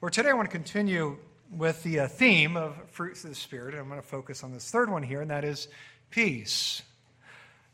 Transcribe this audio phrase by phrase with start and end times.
[0.00, 1.18] Or today I want to continue
[1.50, 4.52] with the uh, theme of fruits of the Spirit, and I'm going to focus on
[4.52, 5.66] this third one here, and that is
[6.10, 6.82] peace.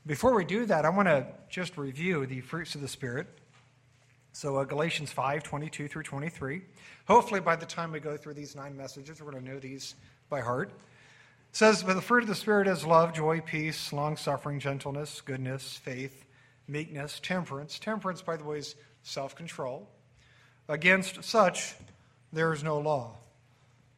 [0.07, 3.27] Before we do that, I want to just review the fruits of the Spirit.
[4.33, 6.63] So, uh, Galatians 5 22 through 23.
[7.07, 9.95] Hopefully, by the time we go through these nine messages, we're going to know these
[10.31, 10.71] by heart.
[10.71, 15.21] It says, But the fruit of the Spirit is love, joy, peace, long suffering, gentleness,
[15.21, 16.25] goodness, faith,
[16.69, 17.79] meekness, temperance.
[17.79, 19.91] Temperance, by the way, is self control.
[20.71, 21.75] Against such,
[22.35, 23.17] there is no law.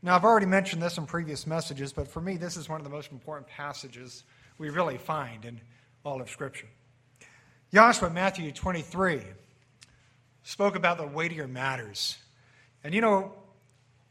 [0.02, 2.84] Now, I've already mentioned this in previous messages, but for me, this is one of
[2.84, 4.24] the most important passages
[4.58, 5.60] we really find in
[6.04, 6.68] all of Scripture.
[7.72, 9.20] Yahshua, Matthew 23,
[10.44, 12.16] spoke about the weightier matters.
[12.84, 13.32] And you know,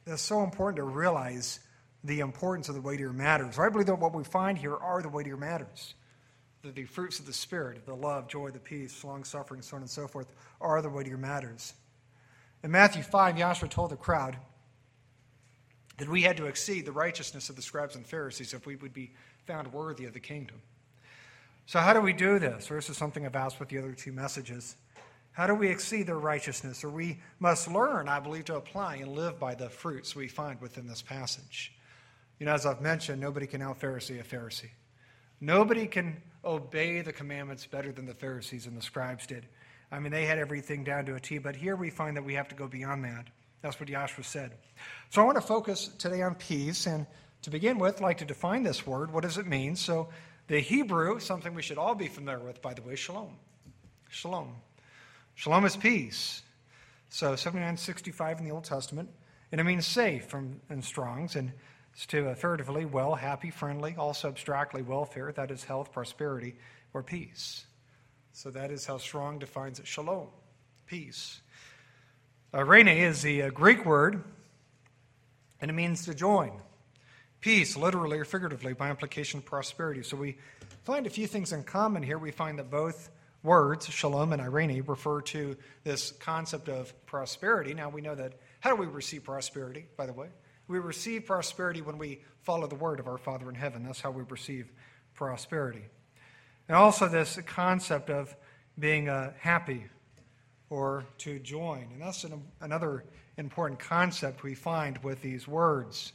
[0.06, 1.60] it's so important to realize
[2.04, 3.58] the importance of the weightier matters.
[3.58, 5.94] I believe that what we find here are the weightier matters.
[6.62, 9.84] The, the fruits of the Spirit, the love, joy, the peace, long suffering, so on
[9.84, 10.28] and so forth,
[10.60, 11.74] are the weightier matters.
[12.66, 14.38] In Matthew 5, Yahshua told the crowd
[16.00, 18.92] that we had to exceed the righteousness of the scribes and Pharisees if we would
[18.92, 19.14] be
[19.46, 20.60] found worthy of the kingdom.
[21.68, 22.72] So, how do we do this?
[22.72, 24.78] Or this is something I've asked with the other two messages.
[25.34, 26.84] How do we exceed their righteousness?
[26.84, 30.60] Or we must learn, I believe, to apply and live by the fruits we find
[30.60, 31.72] within this passage.
[32.40, 34.72] You know, as I've mentioned, nobody can out Pharisee a Pharisee.
[35.40, 39.46] Nobody can obey the commandments better than the Pharisees and the scribes did.
[39.92, 42.34] I mean, they had everything down to a T, but here we find that we
[42.34, 43.28] have to go beyond that.
[43.62, 44.52] That's what Yahshua said.
[45.10, 46.86] So I want to focus today on peace.
[46.86, 47.08] And
[47.44, 49.12] to begin with, I'd like to define this word.
[49.12, 49.76] What does it mean?
[49.76, 50.10] So
[50.48, 53.38] the Hebrew, something we should all be familiar with, by the way, shalom.
[54.10, 54.56] Shalom.
[55.36, 56.44] Shalom is peace.
[57.10, 59.10] So 7965 in the Old Testament.
[59.52, 61.36] And it means safe from in Strong's.
[61.36, 61.52] And
[62.08, 66.56] to affirmatively well, happy, friendly, also abstractly welfare, that is health, prosperity,
[66.94, 67.66] or peace.
[68.36, 70.28] So that is how Strong defines it shalom,
[70.88, 71.40] peace.
[72.54, 74.22] Eirene is the uh, Greek word,
[75.62, 76.52] and it means to join.
[77.40, 80.04] Peace, literally or figuratively, by implication, prosperity.
[80.04, 80.38] So we
[80.84, 82.18] find a few things in common here.
[82.18, 83.10] We find that both
[83.42, 87.74] words, shalom and eirene, refer to this concept of prosperity.
[87.74, 88.34] Now we know that.
[88.60, 90.28] How do we receive prosperity, by the way?
[90.68, 93.86] We receive prosperity when we follow the word of our Father in heaven.
[93.86, 94.74] That's how we receive
[95.14, 95.86] prosperity.
[96.68, 98.36] And also, this concept of
[98.78, 99.86] being uh, happy
[100.70, 101.88] or to join.
[101.94, 103.06] And that's an, another
[103.38, 106.14] important concept we find with these words.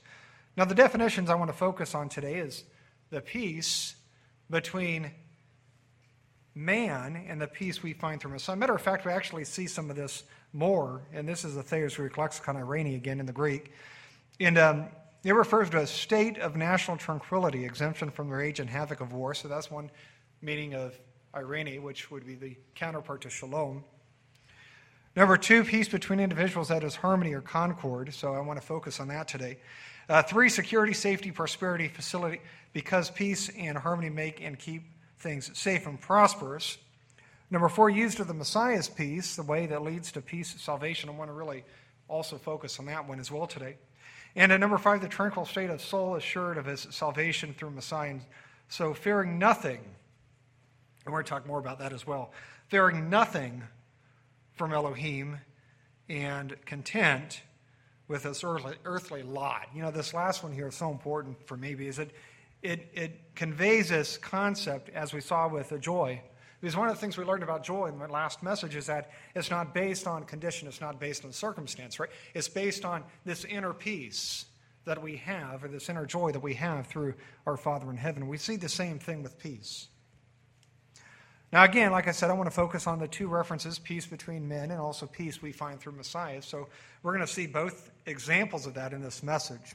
[0.56, 2.64] Now, the definitions I want to focus on today is
[3.10, 3.94] the peace
[4.50, 5.12] between
[6.54, 8.56] man and the peace we find through Messiah.
[8.56, 11.94] Matter of fact, we actually see some of this more, and this is the Thayer's
[11.94, 13.72] Greek lexicon, Eirene again in the Greek.
[14.40, 14.86] And um,
[15.22, 19.12] it refers to a state of national tranquility, exemption from the rage and havoc of
[19.12, 19.34] war.
[19.34, 19.90] So that's one
[20.42, 20.98] meaning of
[21.34, 23.84] Eirene, which would be the counterpart to shalom.
[25.16, 28.14] Number two, peace between individuals, that is harmony or concord.
[28.14, 29.58] So I want to focus on that today.
[30.08, 32.40] Uh, three, security, safety, prosperity, facility,
[32.72, 34.82] because peace and harmony make and keep
[35.18, 36.78] things safe and prosperous.
[37.50, 41.08] Number four, used of the Messiah's peace, the way that leads to peace, salvation.
[41.08, 41.64] I want to really
[42.08, 43.76] also focus on that one as well today.
[44.36, 48.16] And at number five, the tranquil state of soul assured of his salvation through Messiah.
[48.68, 49.80] So fearing nothing,
[51.04, 52.32] and we're going to talk more about that as well.
[52.68, 53.62] Fearing nothing
[54.52, 55.38] from Elohim
[56.08, 57.42] and content
[58.08, 59.68] with this earthly, earthly lot.
[59.74, 62.10] You know, this last one here is so important for me because it,
[62.62, 66.20] it, it conveys this concept, as we saw with the joy.
[66.60, 69.10] Because one of the things we learned about joy in the last message is that
[69.34, 72.10] it's not based on condition, it's not based on circumstance, right?
[72.34, 74.44] It's based on this inner peace
[74.84, 77.14] that we have, or this inner joy that we have through
[77.46, 78.28] our Father in heaven.
[78.28, 79.88] We see the same thing with peace.
[81.52, 84.46] Now, again, like I said, I want to focus on the two references peace between
[84.46, 86.42] men and also peace we find through Messiah.
[86.42, 86.68] So
[87.02, 89.74] we're going to see both examples of that in this message.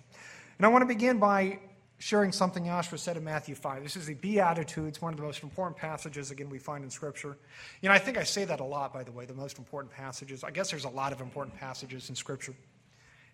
[0.58, 1.60] And I want to begin by
[1.98, 3.84] sharing something Joshua said in Matthew 5.
[3.84, 7.38] This is the Beatitudes, one of the most important passages, again, we find in Scripture.
[7.82, 9.94] You know, I think I say that a lot, by the way, the most important
[9.94, 10.44] passages.
[10.44, 12.54] I guess there's a lot of important passages in Scripture,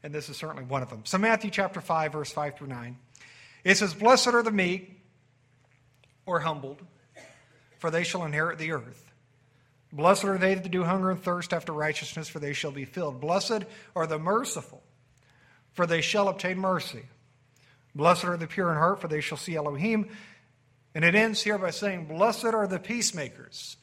[0.04, 1.02] and this is certainly one of them.
[1.06, 2.98] So, Matthew chapter 5, verse 5 through 9.
[3.64, 5.02] It says, Blessed are the meek
[6.26, 6.82] or humbled
[7.82, 9.12] for they shall inherit the earth.
[9.92, 13.20] Blessed are they that do hunger and thirst after righteousness, for they shall be filled.
[13.20, 13.64] Blessed
[13.96, 14.84] are the merciful,
[15.74, 17.02] for they shall obtain mercy.
[17.96, 20.10] Blessed are the pure in heart, for they shall see Elohim.
[20.94, 23.78] And it ends here by saying, Blessed are the peacemakers.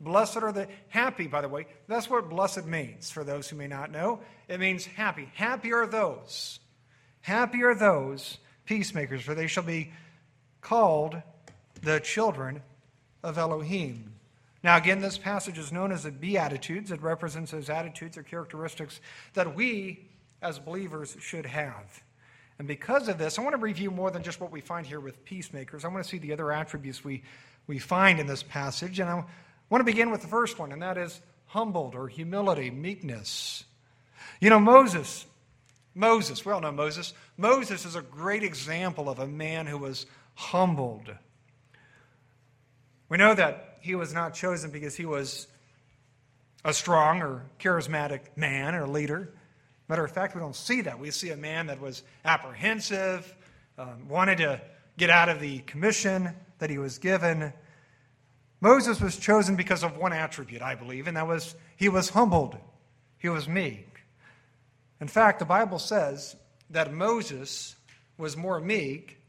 [0.00, 1.66] Blessed are the happy, by the way.
[1.86, 4.20] That's what blessed means, for those who may not know.
[4.48, 5.28] It means happy.
[5.34, 6.60] Happy are those.
[7.20, 9.92] Happy are those peacemakers, for they shall be
[10.62, 11.20] called
[11.82, 12.62] the children
[13.24, 14.12] of Elohim.
[14.62, 16.92] Now, again, this passage is known as the Beatitudes.
[16.92, 19.00] It represents those attitudes or characteristics
[19.32, 20.06] that we
[20.40, 22.02] as believers should have.
[22.58, 25.00] And because of this, I want to review more than just what we find here
[25.00, 25.84] with peacemakers.
[25.84, 27.22] I want to see the other attributes we,
[27.66, 29.00] we find in this passage.
[29.00, 29.24] And I
[29.70, 33.64] want to begin with the first one, and that is humbled or humility, meekness.
[34.40, 35.26] You know, Moses,
[35.94, 37.14] Moses, we all know Moses.
[37.36, 41.10] Moses is a great example of a man who was humbled.
[43.14, 45.46] We know that he was not chosen because he was
[46.64, 49.32] a strong or charismatic man or leader.
[49.88, 50.98] Matter of fact, we don't see that.
[50.98, 53.32] We see a man that was apprehensive,
[53.78, 54.60] um, wanted to
[54.96, 57.52] get out of the commission that he was given.
[58.60, 62.56] Moses was chosen because of one attribute, I believe, and that was he was humbled,
[63.18, 64.00] he was meek.
[65.00, 66.34] In fact, the Bible says
[66.70, 67.76] that Moses
[68.18, 69.20] was more meek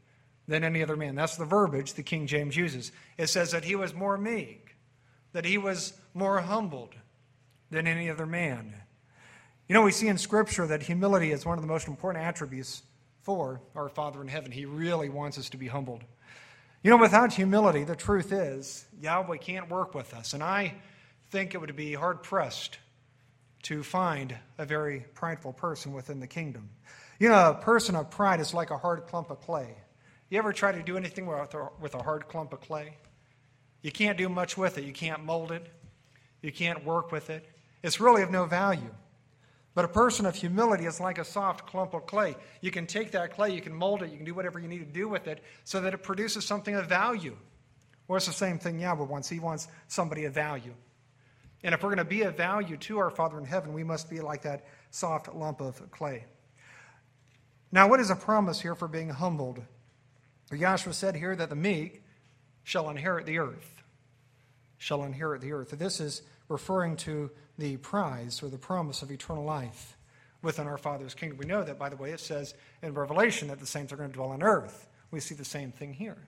[0.48, 1.14] than any other man.
[1.14, 2.92] That's the verbiage the King James uses.
[3.18, 4.76] It says that he was more meek,
[5.32, 6.94] that he was more humbled
[7.70, 8.74] than any other man.
[9.68, 12.82] You know, we see in Scripture that humility is one of the most important attributes
[13.22, 14.52] for our Father in heaven.
[14.52, 16.04] He really wants us to be humbled.
[16.84, 20.34] You know, without humility, the truth is, Yahweh can't work with us.
[20.34, 20.74] And I
[21.30, 22.78] think it would be hard pressed
[23.64, 26.70] to find a very prideful person within the kingdom.
[27.18, 29.74] You know, a person of pride is like a hard clump of clay.
[30.28, 32.96] You ever try to do anything with a hard clump of clay?
[33.82, 34.84] You can't do much with it.
[34.84, 35.66] You can't mold it.
[36.42, 37.48] You can't work with it.
[37.82, 38.94] It's really of no value.
[39.74, 42.34] But a person of humility is like a soft clump of clay.
[42.62, 44.78] You can take that clay, you can mold it, you can do whatever you need
[44.78, 47.36] to do with it so that it produces something of value.
[48.08, 49.28] Well, it's the same thing Yahweh wants.
[49.28, 50.74] He wants somebody of value.
[51.62, 54.08] And if we're going to be of value to our Father in heaven, we must
[54.08, 56.24] be like that soft lump of clay.
[57.70, 59.60] Now, what is a promise here for being humbled?
[60.50, 62.02] Yahshua said here that the meek
[62.62, 63.82] shall inherit the earth.
[64.78, 65.70] Shall inherit the earth.
[65.70, 69.96] This is referring to the prize or the promise of eternal life
[70.42, 71.38] within our Father's kingdom.
[71.38, 74.10] We know that, by the way, it says in Revelation that the saints are going
[74.10, 74.86] to dwell on earth.
[75.10, 76.18] We see the same thing here,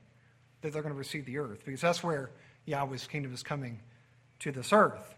[0.63, 2.31] that they're going to receive the earth, because that's where
[2.67, 3.81] Yahweh's kingdom is coming
[4.41, 5.15] to this earth.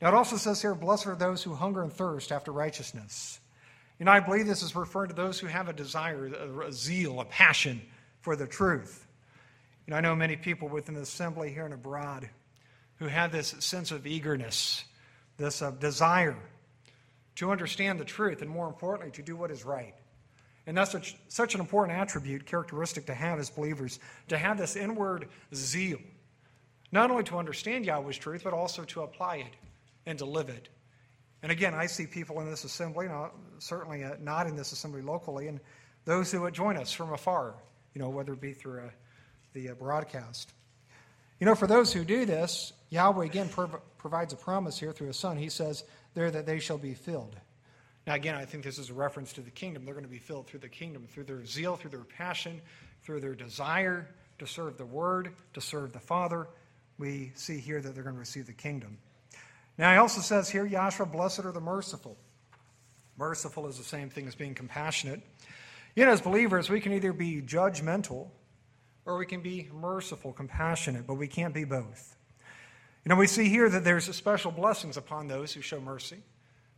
[0.00, 3.40] Now, it also says here, Blessed are those who hunger and thirst after righteousness.
[3.98, 7.20] You know, I believe this is referring to those who have a desire, a, zeal,
[7.20, 7.80] a passion
[8.26, 9.06] for the truth.
[9.86, 12.28] You know, I know many people within the assembly here and abroad
[12.96, 14.84] who have this sense of eagerness
[15.36, 16.36] this uh, desire
[17.36, 19.94] to understand the truth and, more importantly, to do what is right.
[20.66, 24.74] And that's such, such an important attribute, characteristic to have as believers, to have this
[24.74, 26.00] inward zeal,
[26.90, 29.54] not only to understand Yahweh's truth, but also to apply it
[30.04, 30.68] and to live it.
[31.44, 35.00] And again, I see people in this assembly, not, certainly uh, not in this assembly
[35.00, 35.60] locally, and
[36.06, 37.54] those who would join us from afar,
[37.96, 38.90] you know, whether it be through uh,
[39.54, 40.52] the uh, broadcast.
[41.40, 45.06] You know, for those who do this, Yahweh again prov- provides a promise here through
[45.06, 45.38] his son.
[45.38, 45.82] He says
[46.12, 47.36] there that they shall be filled.
[48.06, 49.86] Now, again, I think this is a reference to the kingdom.
[49.86, 52.60] They're going to be filled through the kingdom, through their zeal, through their passion,
[53.02, 54.06] through their desire
[54.40, 56.48] to serve the word, to serve the Father.
[56.98, 58.98] We see here that they're going to receive the kingdom.
[59.78, 62.18] Now, he also says here, Yahshua, blessed are the merciful.
[63.16, 65.22] Merciful is the same thing as being compassionate.
[65.96, 68.28] You know, as believers, we can either be judgmental
[69.06, 72.16] or we can be merciful, compassionate, but we can't be both.
[73.04, 76.18] You know, we see here that there's special blessings upon those who show mercy.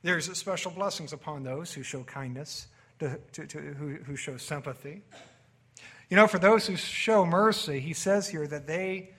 [0.03, 2.69] There's special blessings upon those who show kindness,
[3.01, 5.03] to, to, to, who, who show sympathy.
[6.11, 9.11] You know, for those who show mercy, he says here that they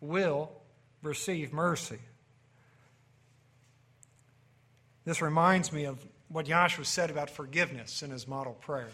[0.00, 0.52] will
[1.02, 1.98] receive mercy.
[5.04, 8.90] This reminds me of what Yahshua said about forgiveness in his model prayer.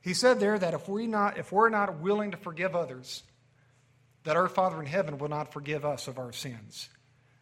[0.00, 3.22] He said there that if, we not, if we're not willing to forgive others,
[4.24, 6.88] that our Father in heaven will not forgive us of our sins,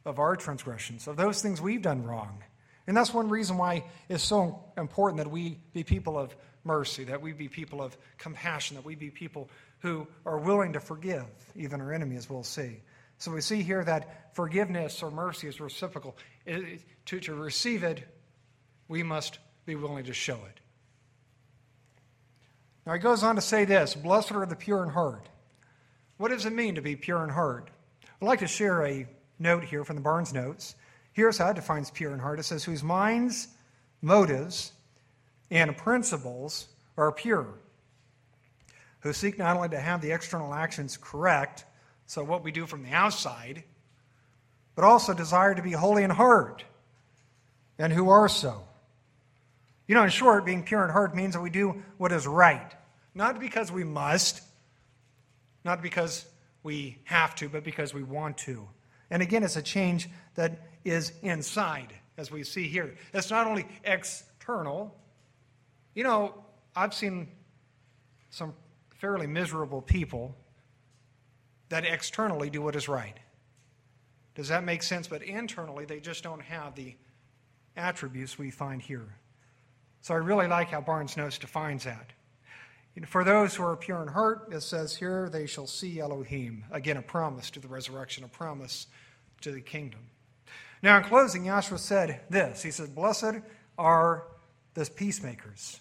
[0.04, 2.42] of our transgressions, of those things we've done wrong.
[2.86, 6.34] And that's one reason why it's so important that we be people of
[6.64, 10.80] mercy, that we be people of compassion, that we be people who are willing to
[10.80, 12.82] forgive even our enemies, we'll see.
[13.18, 16.16] So we see here that forgiveness or mercy is reciprocal.
[16.44, 18.02] It, to, to receive it,
[18.88, 20.60] we must be willing to show it.
[22.86, 25.28] Now he goes on to say this Blessed are the pure in heart.
[26.16, 27.70] What does it mean to be pure in heart?
[28.22, 29.06] I'd like to share a
[29.38, 30.76] note here from the Barnes Notes.
[31.12, 33.48] Here's how it defines pure in heart it says, whose minds,
[34.00, 34.72] motives,
[35.50, 37.46] and principles are pure,
[39.00, 41.64] who seek not only to have the external actions correct,
[42.06, 43.64] so what we do from the outside,
[44.74, 46.64] but also desire to be holy in heart,
[47.78, 48.62] and who are so.
[49.86, 52.74] You know, in short, being pure in heart means that we do what is right.
[53.14, 54.42] Not because we must,
[55.64, 56.26] not because
[56.62, 58.68] we have to, but because we want to.
[59.10, 62.96] And again, it's a change that is inside, as we see here.
[63.14, 64.94] It's not only external.
[65.94, 66.34] You know,
[66.74, 67.28] I've seen
[68.30, 68.54] some
[68.96, 70.34] fairly miserable people
[71.68, 73.16] that externally do what is right.
[74.34, 75.08] Does that make sense?
[75.08, 76.94] But internally, they just don't have the
[77.76, 79.16] attributes we find here.
[80.06, 82.12] So I really like how Barnes Notes defines that.
[83.08, 86.64] For those who are pure in heart, it says here, they shall see Elohim.
[86.70, 88.86] Again, a promise to the resurrection, a promise
[89.40, 89.98] to the kingdom.
[90.80, 93.40] Now, in closing, Yahshua said this He said, Blessed
[93.76, 94.28] are
[94.74, 95.80] the peacemakers.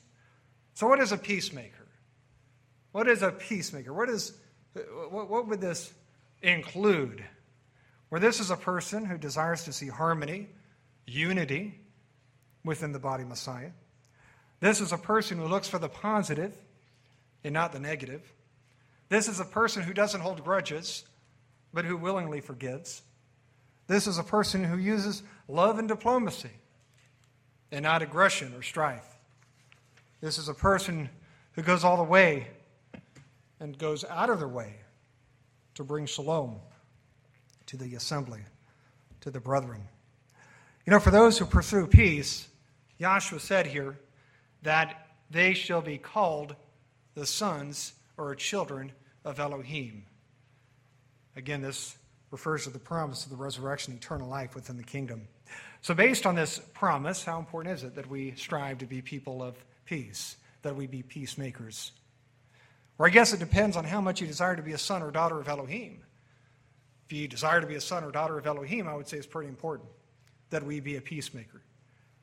[0.74, 1.86] So, what is a peacemaker?
[2.94, 3.94] What is a peacemaker?
[3.94, 4.34] What, is,
[5.12, 5.94] what, what would this
[6.42, 7.24] include?
[8.10, 10.50] Where this is a person who desires to see harmony,
[11.06, 11.80] unity
[12.64, 13.70] within the body Messiah.
[14.60, 16.54] This is a person who looks for the positive
[17.44, 18.22] and not the negative.
[19.10, 21.04] This is a person who doesn't hold grudges,
[21.74, 23.02] but who willingly forgives.
[23.88, 26.50] This is a person who uses love and diplomacy
[27.72, 29.06] and not aggression or strife.
[30.22, 31.10] This is a person
[31.52, 32.48] who goes all the way
[33.60, 34.76] and goes out of their way
[35.76, 36.56] to bring shalom
[37.68, 38.42] to the assembly,
[39.22, 39.82] to the brethren.
[40.86, 42.48] You know, for those who pursue peace,
[43.00, 43.98] Yahshua said here
[44.64, 46.56] that they shall be called
[47.14, 48.92] the sons or children
[49.24, 50.06] of Elohim.
[51.36, 51.98] Again, this
[52.32, 55.28] refers to the promise of the resurrection, eternal life within the kingdom.
[55.82, 59.44] So, based on this promise, how important is it that we strive to be people
[59.44, 61.92] of peace, that we be peacemakers?
[62.98, 65.12] Or I guess it depends on how much you desire to be a son or
[65.12, 66.02] daughter of Elohim.
[67.06, 69.28] If you desire to be a son or daughter of Elohim, I would say it's
[69.28, 69.90] pretty important
[70.50, 71.62] that we be a peacemaker,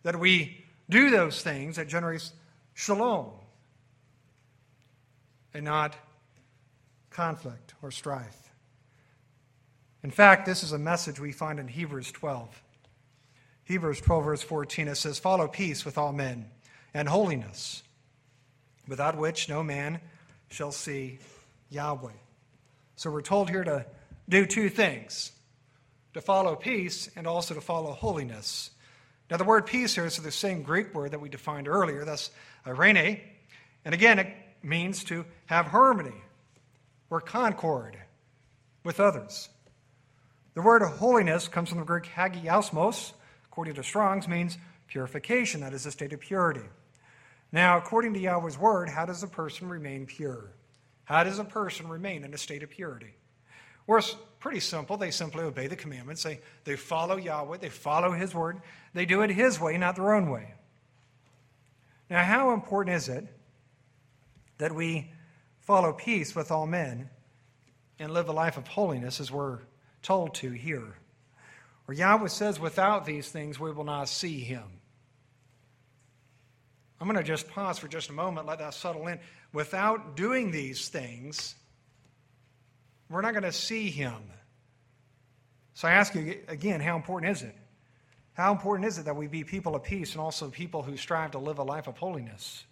[0.02, 0.61] that we
[0.92, 2.32] do those things that generates
[2.74, 3.30] shalom
[5.54, 5.96] and not
[7.10, 8.50] conflict or strife.
[10.02, 12.62] In fact, this is a message we find in Hebrews 12.
[13.64, 16.46] Hebrews 12, verse 14, it says, Follow peace with all men
[16.92, 17.82] and holiness,
[18.88, 20.00] without which no man
[20.50, 21.18] shall see
[21.70, 22.10] Yahweh.
[22.96, 23.86] So we're told here to
[24.28, 25.32] do two things
[26.14, 28.70] to follow peace and also to follow holiness.
[29.30, 32.04] Now, the word peace here is the same Greek word that we defined earlier.
[32.04, 32.30] That's
[32.66, 33.20] uh, eirene.
[33.84, 34.28] And again, it
[34.62, 36.22] means to have harmony
[37.10, 37.96] or concord
[38.84, 39.48] with others.
[40.54, 43.12] The word holiness comes from the Greek hagiasmos,
[43.46, 45.62] according to Strong's, means purification.
[45.62, 46.68] That is a state of purity.
[47.52, 50.52] Now, according to Yahweh's word, how does a person remain pure?
[51.04, 53.14] How does a person remain in a state of purity?
[53.88, 54.96] It's pretty simple.
[54.96, 56.24] They simply obey the commandments.
[56.24, 57.58] They, they follow Yahweh.
[57.58, 58.60] They follow His word.
[58.92, 60.54] They do it His way, not their own way.
[62.10, 63.24] Now, how important is it
[64.58, 65.10] that we
[65.60, 67.08] follow peace with all men
[68.00, 69.60] and live a life of holiness as we're
[70.02, 70.96] told to here?
[71.86, 74.64] Or Yahweh says, without these things, we will not see Him.
[77.00, 79.20] I'm going to just pause for just a moment, let that settle in.
[79.52, 81.54] Without doing these things,
[83.12, 84.14] we're not going to see him.
[85.74, 87.54] So I ask you again, how important is it?
[88.34, 91.32] How important is it that we be people of peace and also people who strive
[91.32, 92.64] to live a life of holiness?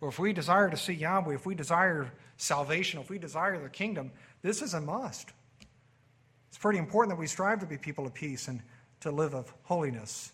[0.00, 3.68] Or if we desire to see Yahweh, if we desire salvation, if we desire the
[3.68, 4.10] kingdom,
[4.42, 5.30] this is a must.
[6.48, 8.62] It's pretty important that we strive to be people of peace and
[9.00, 10.32] to live of holiness.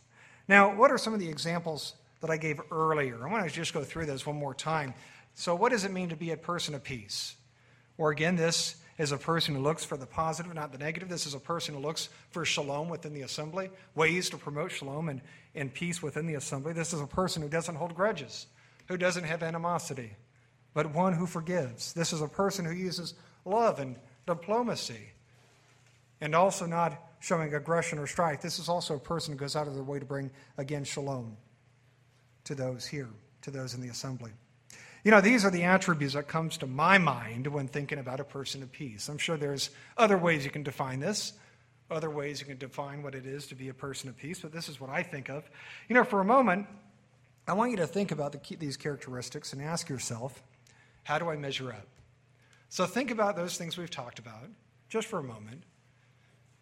[0.49, 3.27] Now, what are some of the examples that I gave earlier?
[3.27, 4.95] I want to just go through those one more time.
[5.35, 7.37] So, what does it mean to be a person of peace?
[7.97, 11.09] Or again, this is a person who looks for the positive, not the negative.
[11.09, 15.09] This is a person who looks for shalom within the assembly, ways to promote shalom
[15.09, 15.23] and,
[15.55, 16.75] and peace within the assembly.
[16.75, 18.47] This is a person who doesn't hold grudges,
[18.89, 20.17] who doesn't have animosity,
[20.75, 21.95] but one who forgives.
[21.95, 23.15] This is a person who uses
[23.47, 25.13] love and diplomacy
[26.21, 28.43] and also not showing aggression or strife.
[28.43, 31.39] This is also a person who goes out of their way to bring, again, shalom
[32.45, 33.09] to those here,
[33.43, 34.33] to those in the assembly.
[35.03, 38.25] You know, these are the attributes that comes to my mind when thinking about a
[38.25, 39.09] person of peace.
[39.09, 41.33] I'm sure there's other ways you can define this,
[41.91, 44.53] other ways you can define what it is to be a person of peace, but
[44.53, 45.49] this is what I think of.
[45.89, 46.67] You know, for a moment,
[47.49, 50.43] I want you to think about the, these characteristics and ask yourself,
[51.03, 51.87] how do I measure up?
[52.69, 54.49] So think about those things we've talked about
[54.89, 55.65] just for a moment.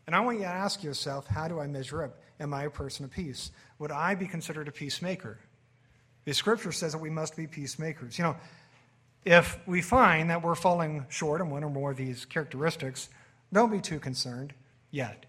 [0.07, 2.19] And I want you to ask yourself, how do I measure up?
[2.41, 3.51] Am I a person of peace?
[3.79, 5.39] Would I be considered a peacemaker?
[6.25, 8.19] The scripture says that we must be peacemakers.
[8.19, 8.37] You know,
[9.25, 13.09] if we find that we're falling short in one or more of these characteristics,
[13.53, 14.53] don't be too concerned
[14.91, 15.27] yet.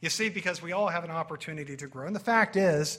[0.00, 2.06] You see, because we all have an opportunity to grow.
[2.06, 2.98] And the fact is,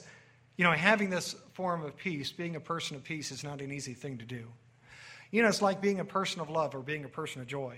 [0.56, 3.70] you know, having this form of peace, being a person of peace, is not an
[3.70, 4.46] easy thing to do.
[5.30, 7.76] You know, it's like being a person of love or being a person of joy.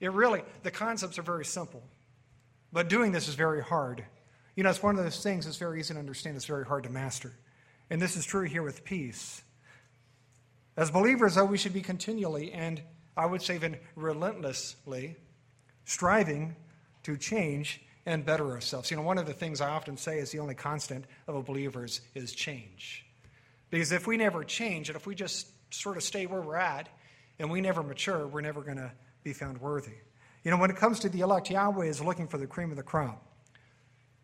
[0.00, 1.82] It really, the concepts are very simple,
[2.72, 4.04] but doing this is very hard.
[4.56, 6.84] You know, it's one of those things that's very easy to understand, it's very hard
[6.84, 7.32] to master.
[7.94, 9.40] And this is true here with peace.
[10.76, 12.82] As believers, though, we should be continually and
[13.16, 15.14] I would say even relentlessly
[15.84, 16.56] striving
[17.04, 18.90] to change and better ourselves.
[18.90, 21.42] You know, one of the things I often say is the only constant of a
[21.44, 23.06] believer is, is change.
[23.70, 26.88] Because if we never change, and if we just sort of stay where we're at
[27.38, 28.90] and we never mature, we're never going to
[29.22, 29.94] be found worthy.
[30.42, 32.76] You know, when it comes to the elect, Yahweh is looking for the cream of
[32.76, 33.24] the crop.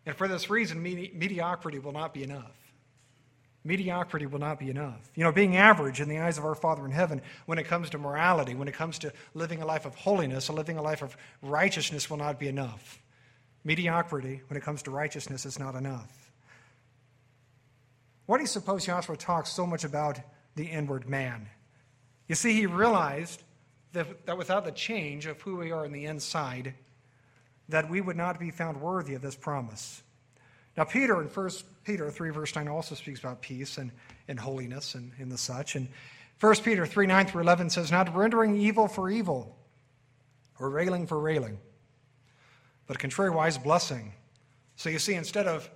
[0.07, 2.60] And for this reason, medi- mediocrity will not be enough.
[3.63, 5.11] Mediocrity will not be enough.
[5.15, 7.91] You know, being average in the eyes of our Father in heaven when it comes
[7.91, 11.03] to morality, when it comes to living a life of holiness, or living a life
[11.03, 13.01] of righteousness will not be enough.
[13.63, 16.33] Mediocrity, when it comes to righteousness, is not enough.
[18.25, 20.21] Why do you suppose Yahshua talks so much about
[20.55, 21.49] the inward man?
[22.29, 23.43] You see, he realized
[23.93, 26.75] that, that without the change of who we are in the inside,
[27.69, 30.03] that we would not be found worthy of this promise.
[30.77, 31.51] Now, Peter in 1
[31.85, 33.91] Peter 3, verse 9 also speaks about peace and,
[34.29, 35.75] and holiness and, and the such.
[35.75, 35.89] And
[36.41, 39.57] 1 Peter 3, 9 through 11 says, Not rendering evil for evil
[40.59, 41.59] or railing for railing,
[42.87, 44.13] but contrariwise blessing.
[44.77, 45.69] So you see, instead of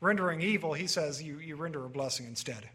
[0.00, 2.68] rendering evil, he says you, you render a blessing instead.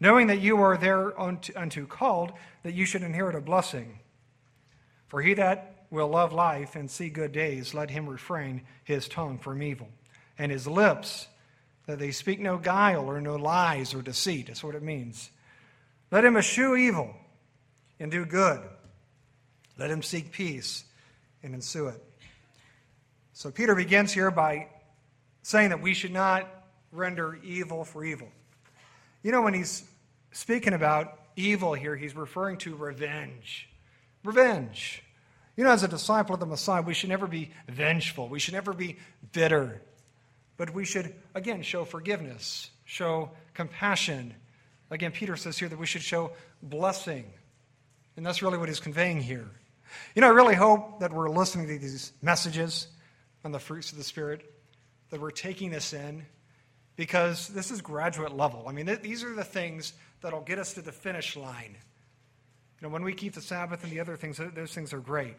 [0.00, 2.32] Knowing that you are there unto, unto called,
[2.62, 4.00] that you should inherit a blessing.
[5.08, 9.38] For he that will love life and see good days, let him refrain his tongue
[9.38, 9.88] from evil
[10.38, 11.28] and his lips,
[11.86, 14.46] that they speak no guile or no lies or deceit.
[14.46, 15.30] That's what it means.
[16.10, 17.14] Let him eschew evil
[18.00, 18.60] and do good.
[19.78, 20.84] Let him seek peace
[21.42, 22.02] and ensue it.
[23.32, 24.68] So Peter begins here by
[25.42, 26.48] saying that we should not
[26.92, 28.28] render evil for evil.
[29.22, 29.82] You know, when he's
[30.32, 33.68] speaking about evil here, he's referring to revenge.
[34.22, 35.02] Revenge.
[35.56, 38.28] You know, as a disciple of the Messiah, we should never be vengeful.
[38.28, 38.98] We should never be
[39.32, 39.82] bitter.
[40.56, 44.34] But we should, again, show forgiveness, show compassion.
[44.90, 46.32] Again, Peter says here that we should show
[46.62, 47.32] blessing.
[48.16, 49.48] And that's really what he's conveying here.
[50.14, 52.86] You know, I really hope that we're listening to these messages
[53.44, 54.50] on the fruits of the Spirit,
[55.10, 56.24] that we're taking this in,
[56.96, 58.64] because this is graduate level.
[58.68, 61.76] I mean, th- these are the things that'll get us to the finish line.
[62.80, 65.36] You know, when we keep the Sabbath and the other things, those things are great.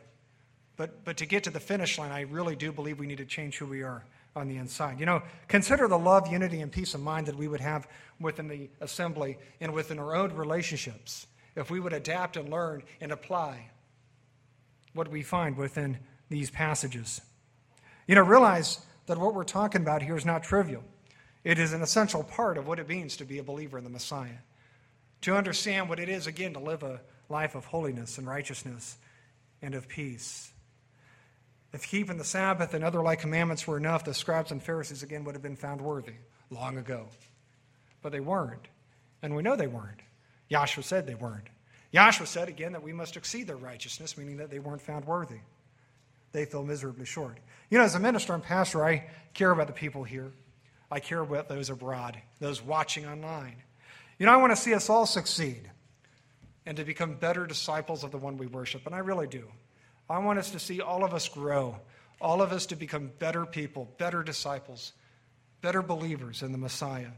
[0.77, 3.25] But, but to get to the finish line, I really do believe we need to
[3.25, 4.03] change who we are
[4.35, 4.99] on the inside.
[4.99, 7.87] You know, consider the love, unity, and peace of mind that we would have
[8.19, 13.11] within the assembly and within our own relationships if we would adapt and learn and
[13.11, 13.69] apply
[14.93, 15.97] what we find within
[16.29, 17.21] these passages.
[18.07, 20.83] You know, realize that what we're talking about here is not trivial.
[21.43, 23.89] It is an essential part of what it means to be a believer in the
[23.89, 24.39] Messiah.
[25.21, 28.97] To understand what it is, again, to live a life of holiness and righteousness
[29.61, 30.51] and of peace.
[31.73, 35.23] If keeping the Sabbath and other like commandments were enough, the scribes and Pharisees again
[35.25, 36.13] would have been found worthy
[36.49, 37.07] long ago.
[38.01, 38.67] But they weren't.
[39.21, 40.01] And we know they weren't.
[40.49, 41.47] Yahshua said they weren't.
[41.93, 45.39] Yahshua said again that we must exceed their righteousness, meaning that they weren't found worthy.
[46.31, 47.37] They fell miserably short.
[47.69, 50.31] You know, as a minister and pastor, I care about the people here.
[50.91, 53.55] I care about those abroad, those watching online.
[54.19, 55.69] You know, I want to see us all succeed
[56.65, 59.47] and to become better disciples of the one we worship, and I really do.
[60.09, 61.79] I want us to see all of us grow,
[62.21, 64.93] all of us to become better people, better disciples,
[65.61, 67.11] better believers in the Messiah.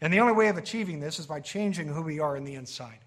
[0.00, 2.54] And the only way of achieving this is by changing who we are in the
[2.54, 2.98] inside.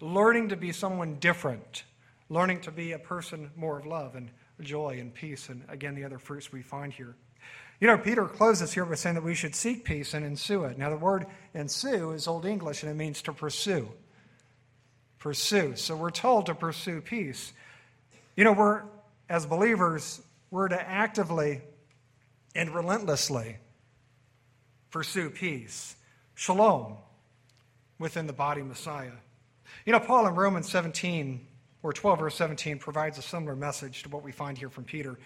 [0.00, 1.84] Learning to be someone different,
[2.28, 6.04] learning to be a person more of love and joy and peace, and again, the
[6.04, 7.14] other fruits we find here.
[7.80, 10.78] You know, Peter closes here by saying that we should seek peace and ensue it.
[10.78, 13.90] Now, the word ensue is Old English and it means to pursue.
[15.18, 15.76] Pursue.
[15.76, 17.52] So we're told to pursue peace.
[18.36, 18.82] You know, we're,
[19.30, 20.20] as believers,
[20.50, 21.62] we're to actively
[22.54, 23.56] and relentlessly
[24.90, 25.96] pursue peace,
[26.34, 26.96] shalom,
[27.98, 29.12] within the body Messiah.
[29.86, 31.46] You know, Paul in Romans 17,
[31.82, 35.18] or 12, verse 17, provides a similar message to what we find here from Peter.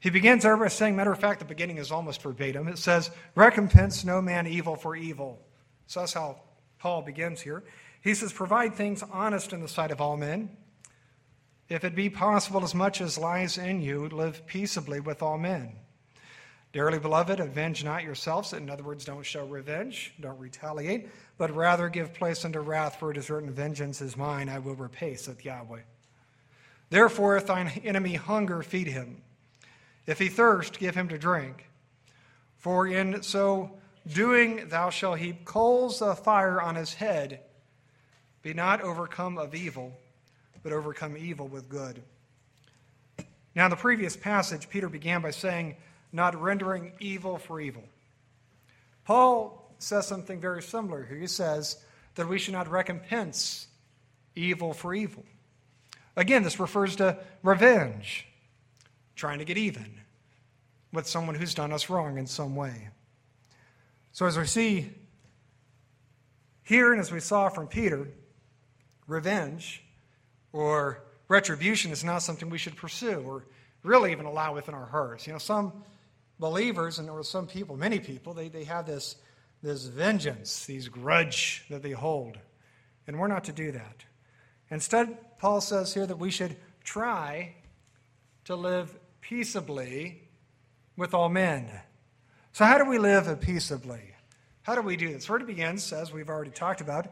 [0.00, 2.66] He begins there by saying, matter of fact, the beginning is almost verbatim.
[2.68, 5.40] It says, Recompense no man evil for evil.
[5.86, 6.40] So that's how
[6.78, 7.64] Paul begins here.
[8.00, 10.50] He says, Provide things honest in the sight of all men
[11.68, 15.72] if it be possible, as much as lies in you, live peaceably with all men.
[16.72, 18.52] Dearly beloved, avenge not yourselves.
[18.52, 23.10] In other words, don't show revenge, don't retaliate, but rather give place unto wrath, for
[23.10, 25.80] it is written, Vengeance is mine, I will repay, saith Yahweh.
[26.90, 29.22] Therefore, if thine enemy hunger, feed him.
[30.06, 31.68] If he thirst, give him to drink.
[32.56, 37.40] For in so doing, thou shalt heap coals of fire on his head.
[38.42, 39.92] Be not overcome of evil
[40.62, 42.02] but overcome evil with good.
[43.54, 45.76] Now, in the previous passage, Peter began by saying,
[46.12, 47.84] not rendering evil for evil.
[49.04, 51.18] Paul says something very similar here.
[51.18, 51.82] He says
[52.14, 53.66] that we should not recompense
[54.34, 55.24] evil for evil.
[56.16, 58.26] Again, this refers to revenge,
[59.14, 60.00] trying to get even
[60.92, 62.88] with someone who's done us wrong in some way.
[64.12, 64.90] So, as we see
[66.64, 68.08] here, and as we saw from Peter,
[69.06, 69.84] revenge
[70.52, 73.44] or retribution is not something we should pursue or
[73.82, 75.26] really even allow within our hearts.
[75.26, 75.84] You know, some
[76.38, 79.16] believers and or some people, many people, they, they have this,
[79.62, 82.38] this vengeance, these grudge that they hold.
[83.06, 84.04] And we're not to do that.
[84.70, 87.54] Instead, Paul says here that we should try
[88.44, 90.22] to live peaceably
[90.96, 91.70] with all men.
[92.52, 94.14] So, how do we live peaceably?
[94.62, 95.28] How do we do this?
[95.28, 97.06] Where it begins, as we've already talked about,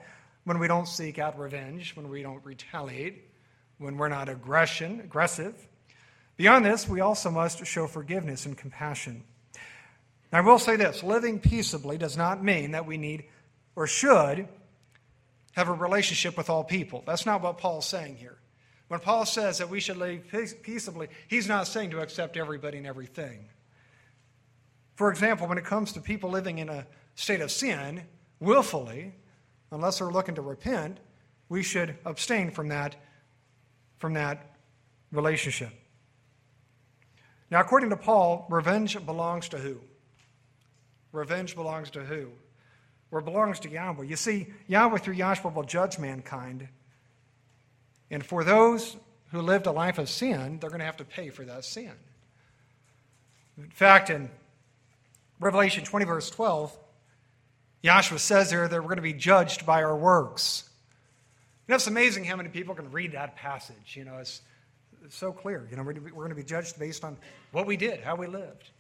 [0.45, 3.26] when we don't seek out revenge, when we don't retaliate,
[3.79, 5.55] when we're not aggression, aggressive.
[6.37, 9.25] Beyond this, we also must show forgiveness and compassion.
[10.33, 13.25] Now, I will say this living peaceably does not mean that we need
[13.75, 14.49] or should
[15.53, 17.03] have a relationship with all people.
[17.07, 18.39] That's not what Paul's saying here.
[18.89, 20.23] When Paul says that we should live
[20.63, 23.49] peaceably, he's not saying to accept everybody and everything.
[24.95, 28.03] For example, when it comes to people living in a state of sin
[28.41, 29.15] willfully,
[29.71, 30.99] unless they're looking to repent,
[31.49, 32.97] we should abstain from that,
[33.99, 34.57] from that
[35.13, 35.71] relationship.
[37.51, 39.81] Now, according to Paul, revenge belongs to who?
[41.13, 42.31] Revenge belongs to who?
[43.11, 44.05] Or belongs to Yahweh.
[44.05, 46.69] You see, Yahweh through Yahshua will judge mankind.
[48.11, 48.97] And for those
[49.31, 51.93] who lived a life of sin, they're going to have to pay for that sin.
[53.57, 54.29] In fact, in
[55.41, 56.77] Revelation 20, verse 12,
[57.85, 60.69] Yahshua says there that we're going to be judged by our works.
[61.67, 63.97] You know, it's amazing how many people can read that passage.
[63.97, 64.41] You know, it's,
[65.05, 65.67] it's so clear.
[65.71, 67.17] You know, we're, we're going to be judged based on
[67.51, 68.71] what we did, how we lived.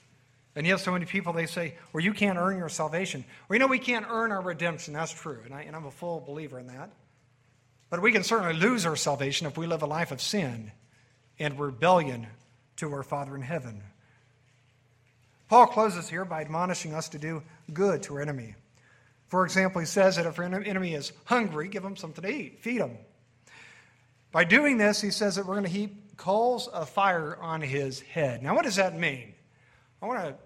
[0.55, 3.25] And yet, so many people, they say, well, you can't earn your salvation.
[3.49, 4.94] Well, you know, we can't earn our redemption.
[4.94, 5.40] That's true.
[5.44, 6.90] And, I, and I'm a full believer in that.
[7.90, 10.72] But we can certainly lose our salvation if we live a life of sin
[11.38, 12.27] and rebellion
[12.77, 13.83] to our Father in heaven.
[15.49, 18.55] Paul closes here by admonishing us to do good to our enemy.
[19.28, 22.60] For example, he says that if our enemy is hungry, give him something to eat,
[22.60, 22.96] feed him.
[24.32, 28.00] By doing this, he says that we're going to heap coals of fire on his
[28.00, 28.42] head.
[28.42, 29.34] Now, what does that mean?
[30.00, 30.36] I want to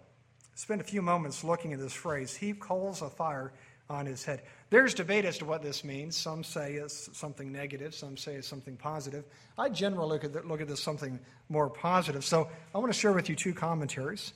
[0.54, 3.52] spend a few moments looking at this phrase heap coals of fire
[3.88, 4.42] on his head.
[4.70, 6.16] There's debate as to what this means.
[6.16, 9.24] Some say it's something negative, some say it's something positive.
[9.58, 12.24] I generally look at, look at this something more positive.
[12.24, 14.32] So I want to share with you two commentaries,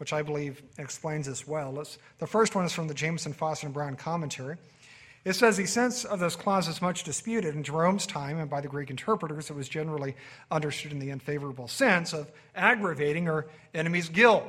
[0.00, 1.72] which I believe explains this well.
[1.72, 4.56] Let's, the first one is from the Jamieson, Fausset, and Brown commentary.
[5.26, 7.54] It says the sense of this clause is much disputed.
[7.54, 10.16] In Jerome's time and by the Greek interpreters, it was generally
[10.50, 14.44] understood in the unfavorable sense of aggravating or enemy's guilt.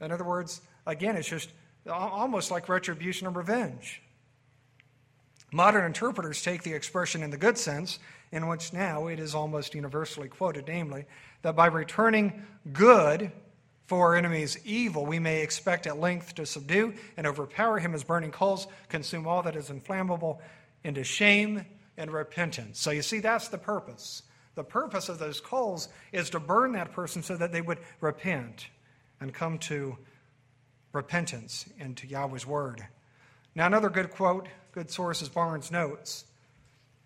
[0.00, 1.50] In other words, again, it's just
[1.90, 4.00] almost like retribution or revenge.
[5.52, 7.98] Modern interpreters take the expression in the good sense,
[8.30, 11.04] in which now it is almost universally quoted, namely,
[11.42, 13.32] that by returning good
[13.86, 18.04] for our enemy's evil, we may expect at length to subdue and overpower him as
[18.04, 20.40] burning coals consume all that is inflammable
[20.84, 21.64] into shame
[21.96, 22.80] and repentance.
[22.80, 24.22] So you see, that's the purpose.
[24.54, 28.68] The purpose of those coals is to burn that person so that they would repent
[29.20, 29.96] and come to
[30.92, 32.86] repentance and to Yahweh's word.
[33.54, 36.24] Now, another good quote, good source is Barnes' Notes.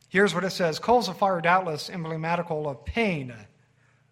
[0.08, 3.34] Here's what it says Coals of fire, doubtless emblematical of pain.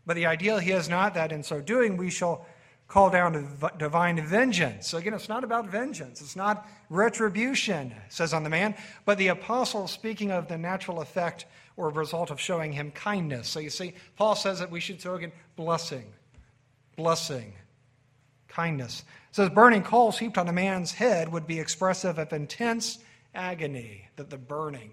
[0.07, 2.47] But the ideal he is not that in so doing we shall
[2.95, 4.87] call down divine vengeance.
[4.87, 9.29] So again, it's not about vengeance, it's not retribution, says on the man, but the
[9.29, 11.45] apostle speaking of the natural effect
[11.77, 13.49] or result of showing him kindness.
[13.49, 16.05] So you see, Paul says that we should show again blessing,
[16.97, 17.55] blessing
[18.47, 19.03] kindness.
[19.31, 23.01] It says burning coals heaped on a man's head would be expressive of intense
[23.35, 24.93] agony, that the burning.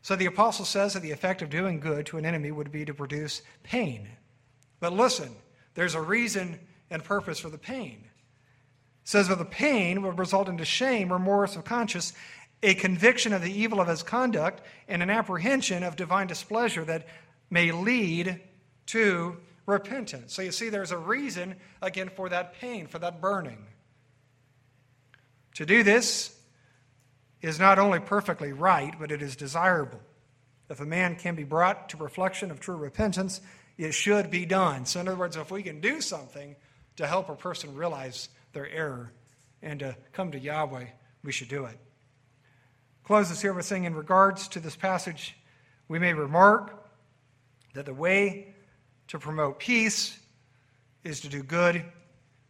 [0.00, 2.86] So the apostle says that the effect of doing good to an enemy would be
[2.86, 4.08] to produce pain.
[4.80, 5.28] But listen,
[5.78, 6.58] there's a reason
[6.90, 8.00] and purpose for the pain.
[8.02, 12.14] It says that the pain will result into shame, remorse of conscience,
[12.64, 17.06] a conviction of the evil of his conduct, and an apprehension of divine displeasure that
[17.48, 18.40] may lead
[18.86, 19.36] to
[19.66, 20.34] repentance.
[20.34, 23.64] So you see, there's a reason, again, for that pain, for that burning.
[25.54, 26.36] To do this
[27.40, 30.00] is not only perfectly right, but it is desirable.
[30.68, 33.40] If a man can be brought to reflection of true repentance,
[33.78, 34.84] it should be done.
[34.84, 36.56] So, in other words, if we can do something
[36.96, 39.12] to help a person realize their error
[39.62, 40.86] and to come to Yahweh,
[41.22, 41.78] we should do it.
[43.04, 45.36] Close this here by saying, in regards to this passage,
[45.86, 46.86] we may remark
[47.74, 48.54] that the way
[49.06, 50.18] to promote peace
[51.04, 51.82] is to do good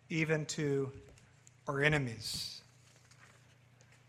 [0.09, 0.91] even to
[1.69, 2.63] our enemies.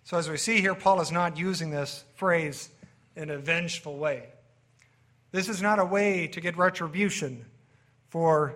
[0.06, 2.70] So, as we see here, Paul is not using this phrase
[3.16, 4.30] in a vengeful way.
[5.32, 7.46] This is not a way to get retribution
[8.08, 8.56] for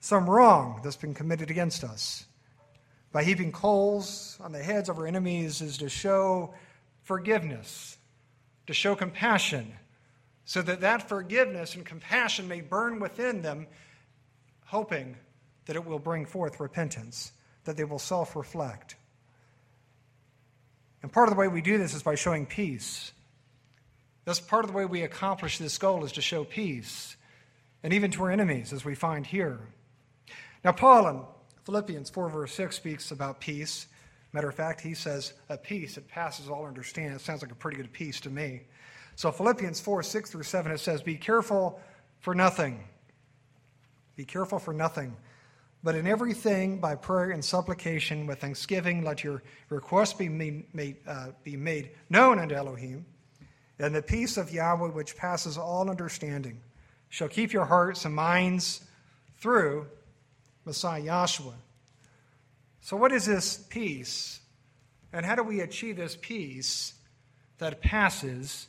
[0.00, 2.26] some wrong that's been committed against us.
[3.10, 6.54] By heaping coals on the heads of our enemies is to show
[7.02, 7.96] forgiveness,
[8.66, 9.72] to show compassion,
[10.44, 13.66] so that that forgiveness and compassion may burn within them,
[14.66, 15.16] hoping
[15.66, 17.32] that it will bring forth repentance,
[17.64, 18.96] that they will self reflect.
[21.02, 23.12] And part of the way we do this is by showing peace.
[24.24, 27.16] That's part of the way we accomplish this goal is to show peace,
[27.82, 29.60] and even to our enemies, as we find here.
[30.64, 31.20] Now, Paul in
[31.64, 33.86] Philippians 4, verse 6 speaks about peace.
[34.32, 37.14] Matter of fact, he says, a peace that passes all understanding.
[37.14, 38.62] It sounds like a pretty good peace to me.
[39.16, 41.80] So, Philippians 4, 6 through 7, it says, Be careful
[42.20, 42.82] for nothing.
[44.16, 45.16] Be careful for nothing.
[45.82, 51.32] But in everything, by prayer and supplication, with thanksgiving, let your requests be made, uh,
[51.42, 53.04] be made known unto Elohim.
[53.78, 56.60] And the peace of Yahweh, which passes all understanding,
[57.08, 58.84] shall keep your hearts and minds
[59.38, 59.86] through
[60.64, 61.54] Messiah Yahshua.
[62.80, 64.40] So, what is this peace?
[65.12, 66.94] And how do we achieve this peace
[67.58, 68.66] that passes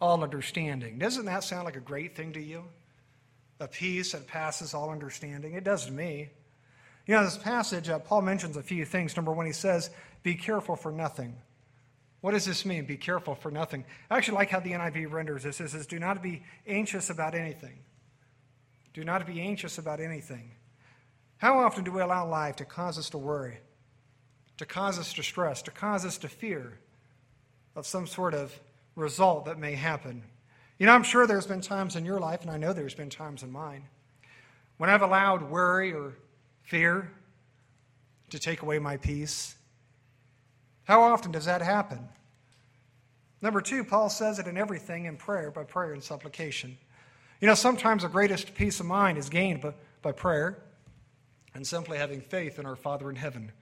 [0.00, 0.98] all understanding?
[0.98, 2.64] Doesn't that sound like a great thing to you?
[3.60, 5.54] A peace that passes all understanding?
[5.54, 6.30] It does to me.
[7.06, 9.14] You know, this passage, uh, Paul mentions a few things.
[9.14, 9.90] Number one, he says,
[10.22, 11.36] Be careful for nothing.
[12.24, 12.86] What does this mean?
[12.86, 13.84] Be careful for nothing.
[14.10, 15.60] I actually like how the NIV renders this.
[15.60, 17.80] It says, Do not be anxious about anything.
[18.94, 20.52] Do not be anxious about anything.
[21.36, 23.58] How often do we allow life to cause us to worry,
[24.56, 26.78] to cause us to stress, to cause us to fear
[27.76, 28.58] of some sort of
[28.96, 30.22] result that may happen?
[30.78, 33.10] You know, I'm sure there's been times in your life, and I know there's been
[33.10, 33.84] times in mine,
[34.78, 36.14] when I've allowed worry or
[36.62, 37.12] fear
[38.30, 39.56] to take away my peace?
[40.84, 42.08] How often does that happen?
[43.42, 46.78] Number two, Paul says it in everything in prayer, by prayer and supplication.
[47.40, 50.62] You know, sometimes the greatest peace of mind is gained by, by prayer
[51.54, 53.52] and simply having faith in our Father in heaven.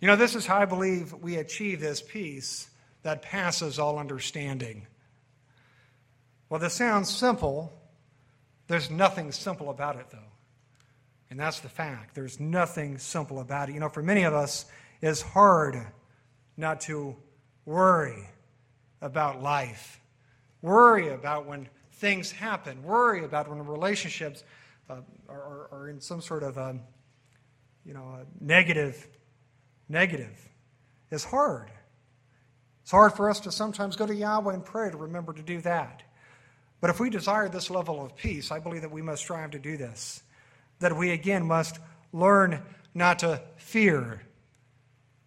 [0.00, 2.68] You know, this is how I believe we achieve this peace
[3.02, 4.86] that passes all understanding.
[6.48, 7.72] Well, this sounds simple.
[8.68, 10.18] There's nothing simple about it, though.
[11.30, 12.14] And that's the fact.
[12.14, 13.72] There's nothing simple about it.
[13.72, 14.66] You know, for many of us,
[15.00, 15.86] it's hard
[16.56, 17.16] not to
[17.64, 18.28] worry
[19.00, 20.00] about life,
[20.62, 24.44] worry about when things happen, worry about when relationships
[24.88, 24.96] uh,
[25.28, 26.80] are, are, in some sort of um,
[27.84, 29.08] you know, negative,
[29.88, 30.36] negative.
[31.10, 31.70] It's hard.
[32.82, 35.60] It's hard for us to sometimes go to Yahweh and pray to remember to do
[35.62, 36.02] that.
[36.80, 39.58] But if we desire this level of peace, I believe that we must strive to
[39.58, 40.22] do this
[40.78, 41.78] that we again must
[42.12, 42.62] learn
[42.94, 44.22] not to fear,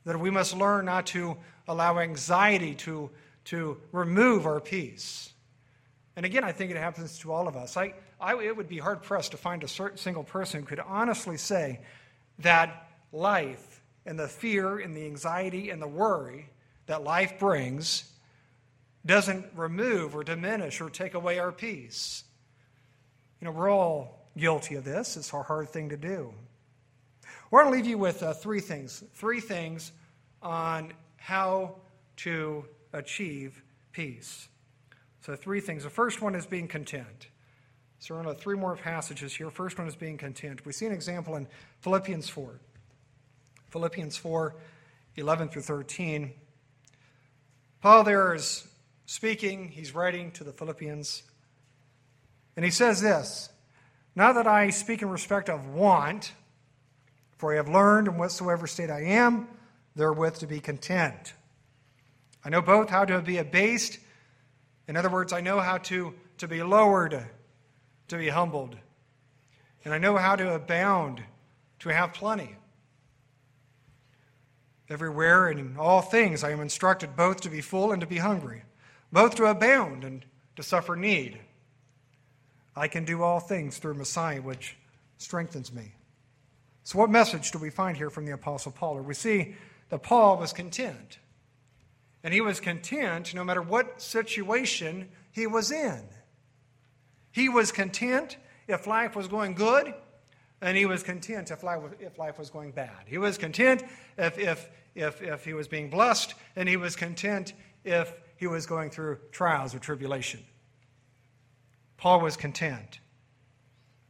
[0.10, 3.12] that we must learn not to allow anxiety to,
[3.46, 5.32] to remove our peace.
[6.16, 7.78] And again, I think it happens to all of us.
[7.78, 10.80] I, I, it would be hard pressed to find a certain single person who could
[10.80, 11.82] honestly say
[12.40, 16.50] that life and the fear and the anxiety and the worry
[16.88, 18.12] that life brings
[19.06, 22.24] doesn't remove or diminish or take away our peace.
[23.40, 25.18] You know, we're all guilty of this.
[25.18, 26.34] It's a hard thing to do.
[27.52, 29.04] We're going to leave you with uh, three things.
[29.14, 29.92] Three things
[30.42, 31.76] on how
[32.18, 34.48] to achieve peace.
[35.22, 35.84] So, three things.
[35.84, 37.28] The first one is being content.
[38.00, 39.50] So, we're going to three more passages here.
[39.50, 40.66] First one is being content.
[40.66, 41.48] We see an example in
[41.82, 42.60] Philippians 4.
[43.70, 44.56] Philippians 4,
[45.16, 46.34] 11 through 13.
[47.82, 48.68] Paul there is
[49.06, 51.24] speaking, he's writing to the Philippians,
[52.56, 53.50] and he says this
[54.16, 56.34] Now that I speak in respect of want,
[57.38, 59.48] for I have learned in whatsoever state I am,
[59.96, 61.34] therewith to be content.
[62.44, 64.00] I know both how to be abased,
[64.88, 67.24] in other words, I know how to, to be lowered,
[68.08, 68.76] to be humbled.
[69.86, 71.24] And I know how to abound,
[71.80, 72.56] to have plenty.
[74.90, 78.18] Everywhere and in all things I am instructed both to be full and to be
[78.18, 78.64] hungry,
[79.12, 80.26] both to abound and
[80.56, 81.40] to suffer need.
[82.76, 84.76] I can do all things through Messiah, which
[85.18, 85.94] strengthens me.
[86.84, 88.98] So, what message do we find here from the Apostle Paul?
[88.98, 89.56] Or we see
[89.90, 91.20] that Paul was content.
[92.24, 96.04] And he was content no matter what situation he was in.
[97.32, 99.94] He was content if life was going good,
[100.62, 103.06] and he was content if life, if life was going bad.
[103.06, 103.84] He was content
[104.18, 108.66] if, if, if, if he was being blessed, and he was content if he was
[108.66, 110.42] going through trials or tribulation.
[111.98, 113.00] Paul was content.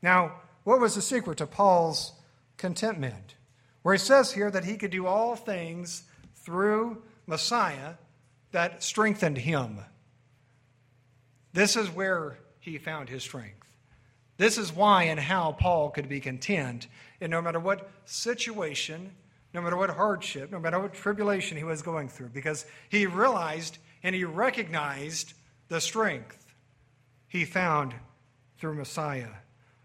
[0.02, 2.14] Now, what was the secret to Paul's
[2.58, 3.36] contentment?
[3.90, 6.04] Where he says here that he could do all things
[6.44, 7.96] through Messiah
[8.52, 9.80] that strengthened him.
[11.54, 13.76] This is where he found his strength.
[14.38, 16.86] This is why and how Paul could be content
[17.20, 19.12] in no matter what situation,
[19.56, 23.80] no matter what hardship, no matter what tribulation he was going through, because he realized
[24.04, 25.34] and he recognized
[25.68, 26.54] the strength
[27.28, 27.96] he found
[28.60, 29.32] through Messiah.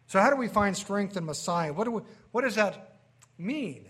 [0.09, 1.73] So, how do we find strength in Messiah?
[1.73, 2.99] What, do we, what does that
[3.39, 3.87] mean?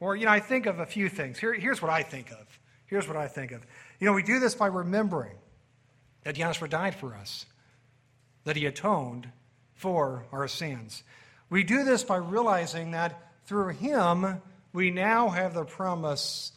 [0.00, 1.38] Or, you know, I think of a few things.
[1.38, 2.60] Here, here's what I think of.
[2.86, 3.66] Here's what I think of.
[3.98, 5.36] You know, we do this by remembering
[6.22, 7.46] that Yahshua died for us,
[8.44, 9.28] that he atoned
[9.74, 11.02] for our sins.
[11.50, 14.40] We do this by realizing that through him,
[14.72, 16.52] we now have the promise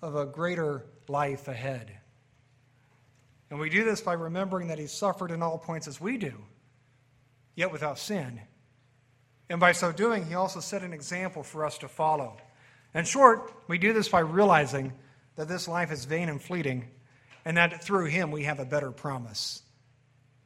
[0.00, 1.90] of a greater life ahead.
[3.50, 6.32] And we do this by remembering that he suffered in all points as we do,
[7.54, 8.40] yet without sin.
[9.48, 12.36] And by so doing, he also set an example for us to follow.
[12.96, 14.90] In short, we do this by realizing
[15.36, 16.88] that this life is vain and fleeting,
[17.44, 19.62] and that through him we have a better promise.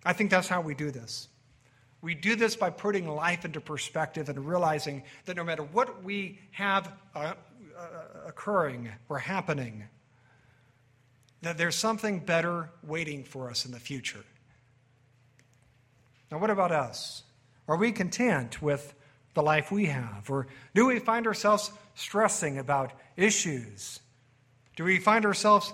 [0.04, 1.28] I think that's how we do this.
[2.02, 6.40] We do this by putting life into perspective and realizing that no matter what we
[6.50, 7.34] have uh,
[7.78, 7.88] uh,
[8.26, 9.84] occurring or happening,
[11.42, 14.24] that there's something better waiting for us in the future.
[16.32, 17.22] Now, what about us?
[17.68, 18.92] Are we content with
[19.34, 20.28] the life we have?
[20.28, 24.00] Or do we find ourselves stressing about issues?
[24.76, 25.72] Do we find ourselves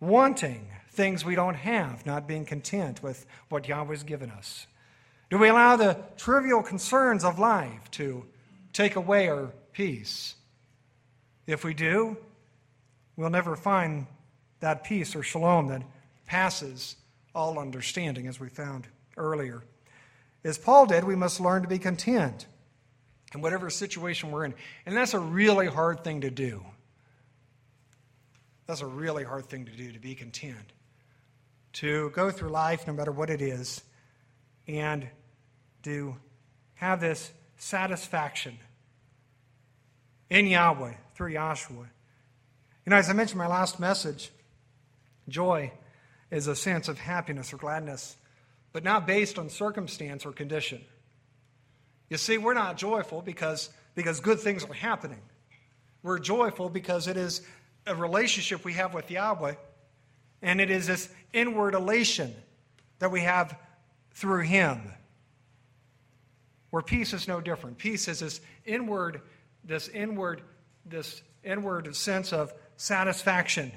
[0.00, 4.66] wanting things we don't have, not being content with what Yahweh's given us?
[5.30, 8.24] Do we allow the trivial concerns of life to
[8.72, 10.34] take away our peace?
[11.46, 12.16] If we do,
[13.16, 14.06] we'll never find
[14.60, 15.82] that peace or shalom that
[16.26, 16.96] passes
[17.34, 19.64] all understanding, as we found earlier.
[20.44, 22.46] As Paul did, we must learn to be content
[23.34, 24.54] in whatever situation we're in.
[24.86, 26.64] And that's a really hard thing to do.
[28.66, 30.72] That's a really hard thing to do, to be content.
[31.74, 33.82] To go through life, no matter what it is,
[34.66, 35.06] and
[35.82, 36.16] to
[36.74, 38.58] have this satisfaction
[40.30, 41.86] in Yahweh through Yahshua.
[42.86, 44.30] You know, as I mentioned in my last message,
[45.28, 45.72] joy
[46.30, 48.16] is a sense of happiness or gladness,
[48.72, 50.84] but not based on circumstance or condition.
[52.08, 55.20] You see, we're not joyful because, because good things are happening.
[56.02, 57.40] We're joyful because it is
[57.86, 59.54] a relationship we have with Yahweh,
[60.42, 62.34] and it is this inward elation
[62.98, 63.56] that we have
[64.12, 64.92] through Him.
[66.70, 67.78] Where peace is no different.
[67.78, 69.20] Peace is this inward,
[69.64, 70.42] this inward,
[70.84, 73.72] this inward sense of satisfaction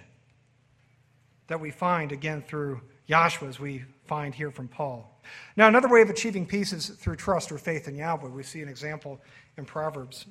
[1.48, 5.22] that we find again through Yahshua, as we find here from Paul.
[5.56, 8.30] Now, another way of achieving peace is through trust or faith in Yahweh.
[8.30, 9.22] We see an example
[9.58, 10.26] in Proverbs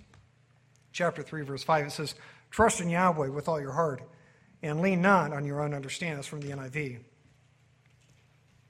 [0.92, 1.86] chapter 3, verse 5.
[1.86, 2.14] It says,
[2.50, 4.02] Trust in Yahweh with all your heart
[4.62, 6.16] and lean not on your own understanding.
[6.16, 7.00] That's from the NIV.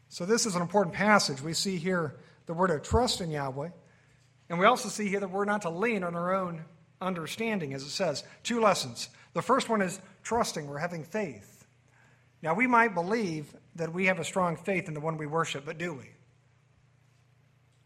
[0.09, 1.40] So, this is an important passage.
[1.40, 2.16] We see here
[2.47, 3.71] the word of trust in Yahweh,
[4.49, 6.64] and we also see here that we're not to lean on our own
[7.01, 8.25] understanding, as it says.
[8.42, 9.09] Two lessons.
[9.35, 11.56] The first one is trusting or having faith.
[12.47, 15.65] Now, we might believe that we have a strong faith in the one we worship,
[15.67, 16.11] but do we?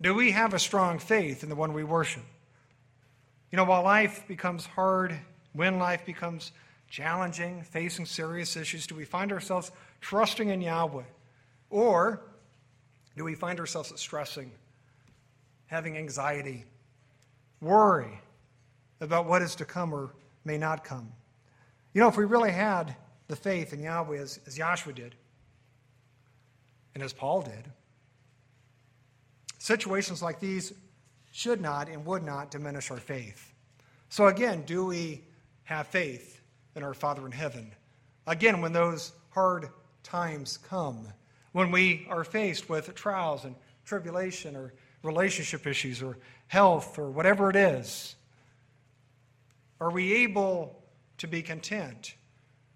[0.02, 2.24] Do we have a strong faith in the one we worship?
[3.50, 5.18] You know, while life becomes hard,
[5.54, 6.52] when life becomes
[6.90, 11.04] challenging, facing serious issues, do we find ourselves trusting in Yahweh?
[11.70, 12.20] Or
[13.16, 14.52] do we find ourselves stressing,
[15.68, 16.66] having anxiety,
[17.62, 18.20] worry
[19.00, 20.10] about what is to come or
[20.44, 21.10] may not come?
[21.94, 22.94] You know, if we really had
[23.30, 25.14] the faith in Yahweh as, as Yahshua did,
[26.94, 27.70] and as Paul did,
[29.58, 30.72] situations like these
[31.30, 33.54] should not and would not diminish our faith.
[34.08, 35.22] So, again, do we
[35.62, 36.40] have faith
[36.74, 37.72] in our Father in heaven?
[38.26, 39.68] Again, when those hard
[40.02, 41.06] times come,
[41.52, 47.48] when we are faced with trials and tribulation or relationship issues or health or whatever
[47.48, 48.16] it is,
[49.80, 50.82] are we able
[51.18, 52.14] to be content?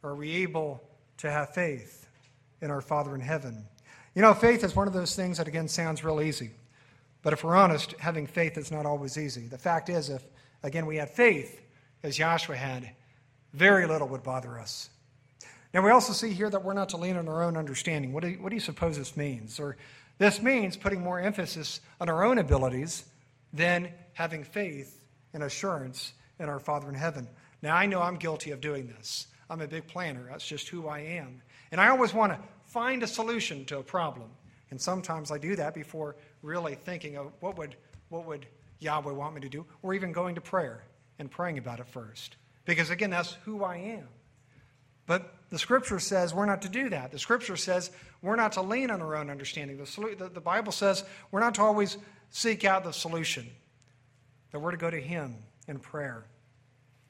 [0.04, 0.82] Are we able
[1.16, 2.06] to have faith
[2.60, 3.64] in our Father in heaven?
[4.14, 6.50] You know, faith is one of those things that, again, sounds real easy.
[7.22, 9.48] But if we're honest, having faith is not always easy.
[9.48, 10.22] The fact is, if,
[10.62, 11.58] again, we had faith,
[12.02, 12.90] as Yahshua had,
[13.54, 14.90] very little would bother us.
[15.72, 18.12] Now, we also see here that we're not to lean on our own understanding.
[18.12, 19.58] What do you, what do you suppose this means?
[19.58, 19.78] Or
[20.18, 23.04] this means putting more emphasis on our own abilities
[23.54, 25.02] than having faith
[25.32, 27.26] and assurance in our Father in heaven.
[27.62, 29.28] Now, I know I'm guilty of doing this.
[29.50, 30.26] I'm a big planner.
[30.30, 31.42] That's just who I am.
[31.70, 34.30] And I always want to find a solution to a problem.
[34.70, 37.76] And sometimes I do that before really thinking of what would,
[38.08, 38.46] what would
[38.80, 40.84] Yahweh want me to do, or even going to prayer
[41.18, 42.36] and praying about it first.
[42.64, 44.08] Because again, that's who I am.
[45.06, 47.12] But the scripture says we're not to do that.
[47.12, 47.90] The scripture says
[48.22, 49.76] we're not to lean on our own understanding.
[49.76, 51.98] The, the, the Bible says we're not to always
[52.30, 53.46] seek out the solution,
[54.50, 55.36] that we're to go to Him
[55.68, 56.24] in prayer.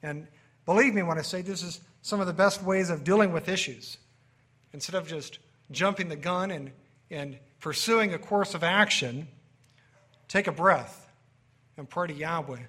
[0.03, 0.27] And
[0.65, 3.49] believe me when I say this is some of the best ways of dealing with
[3.49, 3.97] issues.
[4.73, 5.39] Instead of just
[5.71, 6.71] jumping the gun and,
[7.09, 9.27] and pursuing a course of action,
[10.27, 11.09] take a breath
[11.77, 12.59] and pray to Yahweh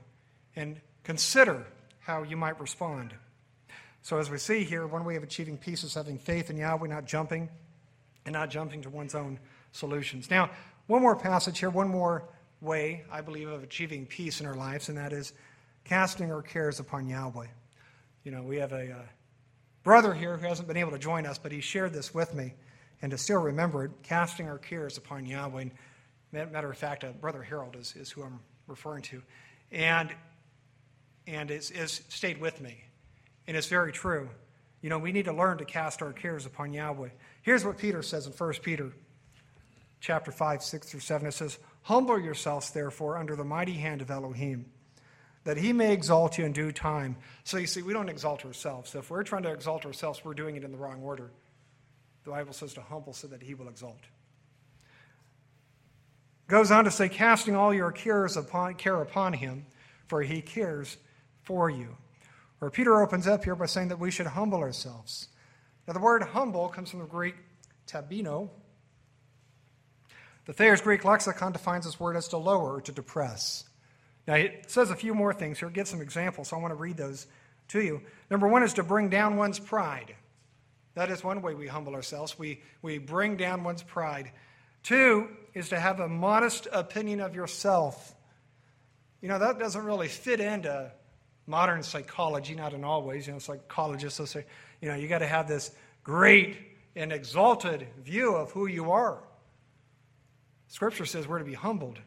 [0.55, 1.67] and consider
[2.01, 3.15] how you might respond.
[4.03, 6.87] So, as we see here, one way of achieving peace is having faith in Yahweh,
[6.87, 7.49] not jumping,
[8.25, 9.41] and not jumping to one's own
[9.73, 10.31] solutions.
[10.31, 10.51] Now,
[10.87, 12.23] one more passage here, one more
[12.61, 15.33] way, I believe, of achieving peace in our lives, and that is
[15.85, 17.47] casting our cares upon Yahweh.
[18.27, 18.99] You know, we have a uh,
[19.85, 22.55] brother here who hasn't been able to join us, but he shared this with me,
[23.01, 25.61] and to still remember it, casting our cares upon Yahweh.
[25.61, 25.73] And
[26.33, 29.23] matter of fact, uh, Brother Harold is, is who I'm referring to.
[29.71, 30.13] And,
[31.29, 32.83] and it's, it's stayed with me.
[33.47, 34.29] And it's very true.
[34.83, 37.11] You know, we need to learn to cast our cares upon Yahweh.
[37.43, 38.91] Here's what Peter says in 1 Peter
[40.01, 41.29] chapter 5, 6 through 7.
[41.29, 44.67] It says, Humble yourselves, therefore, under the mighty hand of Elohim,
[45.47, 47.17] that he may exalt you in due time.
[47.45, 48.91] So you see, we don't exalt ourselves.
[48.91, 51.31] So if we're trying to exalt ourselves, we're doing it in the wrong order.
[52.25, 54.01] The Bible says to humble so that he will exalt.
[56.49, 59.67] Goes on to say, casting all your cares upon, care upon him,
[60.09, 60.97] for he cares
[61.45, 61.97] for you.
[62.61, 65.29] Or Peter opens up here by saying that we should humble ourselves.
[65.87, 67.37] Now, the word humble comes from the Greek
[67.87, 68.49] tapeinoo.
[70.47, 73.63] The Thayer's Greek lexicon defines this word as to lower or to depress.
[74.27, 75.71] Now, it says a few more things here.
[75.71, 77.27] Get some examples, so I want to read those
[77.69, 78.03] to you.
[78.31, 80.15] Number one is to bring down one's pride.
[80.95, 82.39] That is one way we humble ourselves.
[82.39, 84.33] We, we bring down one's pride.
[84.83, 88.15] Two is to have a modest opinion of yourself.
[89.21, 90.91] You know, that doesn't really fit into
[91.47, 93.27] modern psychology, not in all ways.
[93.27, 94.45] You know, psychologists will say,
[94.81, 95.71] you know, you got to have this
[96.03, 96.57] great
[96.97, 99.23] and exalted view of who you are.
[100.69, 101.99] Scripture says we're to be humbled.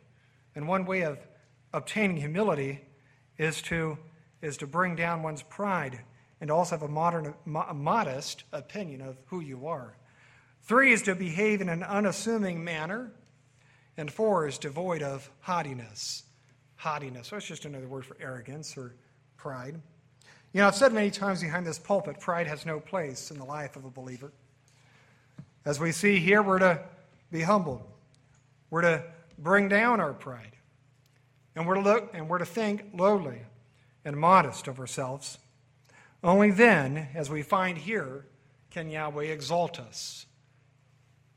[0.55, 1.19] And one way of
[1.73, 2.81] obtaining humility
[3.37, 3.97] is to,
[4.41, 5.99] is to bring down one's pride
[6.41, 9.95] and also have a, modern, modest opinion of who you are.
[10.63, 13.11] Three is to behave in an unassuming manner.
[13.97, 16.23] And four is devoid of haughtiness.
[16.77, 18.95] Haughtiness, that's just another word for arrogance or
[19.35, 19.81] pride.
[20.53, 23.43] You know, I've said many times behind this pulpit, pride has no place in the
[23.43, 24.31] life of a believer.
[25.65, 26.79] As we see here, we're to
[27.31, 27.83] be humbled.
[28.69, 29.03] We're to
[29.37, 30.55] bring down our pride.
[31.59, 33.41] And we're to look and we're to think lowly
[34.05, 35.37] and modest of ourselves.
[36.23, 38.25] Only then, as we find here,
[38.71, 40.25] can Yahweh exalt us.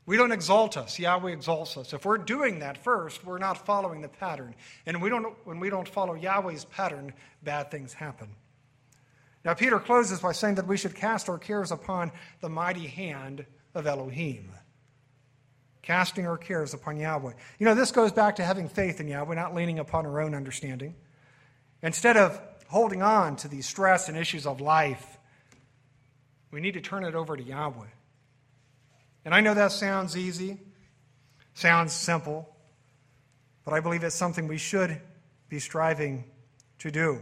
[0.05, 0.97] We don't exalt us.
[0.97, 1.91] Yahweh exalts us.
[1.91, 4.55] If we're doing that first, we're not following the pattern.
[4.85, 7.11] And we don't, when we don't follow Yahweh's pattern,
[7.43, 8.29] bad things happen.
[9.43, 13.45] Now, Peter closes by saying that we should cast our cares upon the mighty hand
[13.75, 14.53] of Elohim.
[15.83, 17.33] Casting our cares upon Yahweh.
[17.59, 20.33] You know, this goes back to having faith in Yahweh, not leaning upon our own
[20.33, 20.95] understanding.
[21.81, 25.17] Instead of holding on to these stress and issues of life,
[26.51, 27.87] we need to turn it over to Yahweh.
[29.25, 30.57] And I know that sounds easy,
[31.53, 32.49] sounds simple,
[33.65, 34.99] but I believe it's something we should
[35.49, 36.23] be striving
[36.79, 37.19] to do.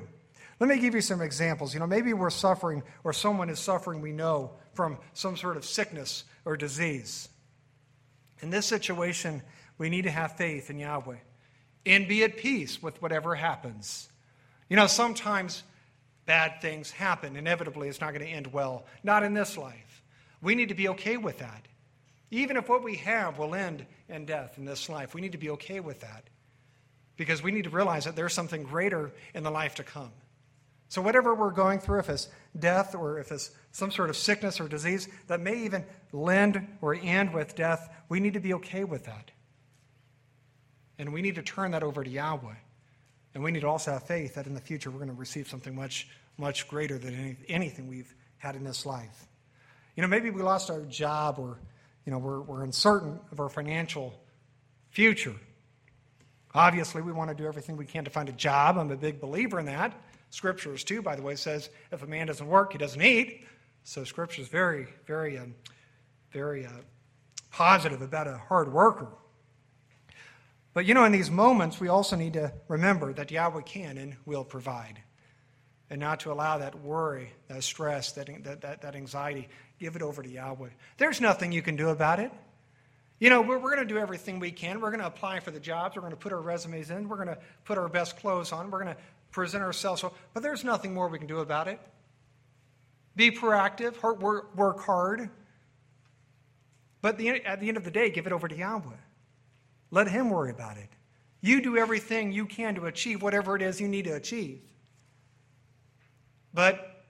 [0.60, 1.74] Let me give you some examples.
[1.74, 5.66] You know, maybe we're suffering, or someone is suffering, we know, from some sort of
[5.66, 7.30] sickness or disease.
[8.42, 9.42] In this situation,
[9.78, 11.18] we need to have faith in Yahweh
[11.86, 14.10] and be at peace with whatever happens.
[14.70, 15.64] You know, sometimes
[16.26, 17.36] bad things happen.
[17.36, 18.86] Inevitably, it's not going to end well.
[19.04, 20.04] Not in this life.
[20.42, 21.68] We need to be okay with that.
[22.32, 25.38] Even if what we have will end in death in this life, we need to
[25.38, 26.30] be okay with that
[27.18, 30.12] because we need to realize that there's something greater in the life to come.
[30.92, 32.28] So, whatever we're going through, if it's
[32.60, 36.96] death or if it's some sort of sickness or disease that may even lend or
[36.96, 39.32] end with death, we need to be okay with that.
[41.00, 42.56] And we need to turn that over to Yahweh.
[43.34, 45.48] And we need to also have faith that in the future we're going to receive
[45.48, 49.28] something much, much greater than any, anything we've had in this life.
[49.96, 51.58] You know, maybe we lost our job or
[52.06, 54.14] you know, we're, we're uncertain of our financial
[54.90, 55.36] future.
[56.54, 58.78] Obviously, we want to do everything we can to find a job.
[58.78, 59.94] I'm a big believer in that.
[60.32, 63.46] Scriptures, too, by the way, says if a man doesn't work, he doesn't eat.
[63.84, 65.54] So, Scripture is very, very, um,
[66.32, 66.72] very uh,
[67.52, 69.08] positive about a hard worker.
[70.74, 74.16] But you know, in these moments, we also need to remember that Yahweh can and
[74.26, 75.02] will provide.
[75.90, 79.50] And not to allow that worry, that stress, that, that, that, anxiety
[79.82, 80.70] Give it over to Yahweh.
[80.98, 82.32] There's nothing you can do about it.
[83.20, 84.80] You know, we're, we're going to do everything we can.
[84.80, 85.96] We're going to apply for the jobs.
[85.96, 87.10] We're going to put our resumes in.
[87.10, 88.70] We're going to put our best clothes on.
[88.70, 89.02] We're going to
[89.32, 90.04] present ourselves.
[90.34, 91.80] But there's nothing more we can do about it.
[93.16, 94.02] Be proactive,
[94.56, 95.30] work hard.
[97.02, 98.96] But at the end of the day, give it over to Yahweh.
[99.90, 100.90] Let Him worry about it.
[101.42, 104.62] You do everything you can to achieve whatever it is you need to achieve.
[106.54, 107.06] But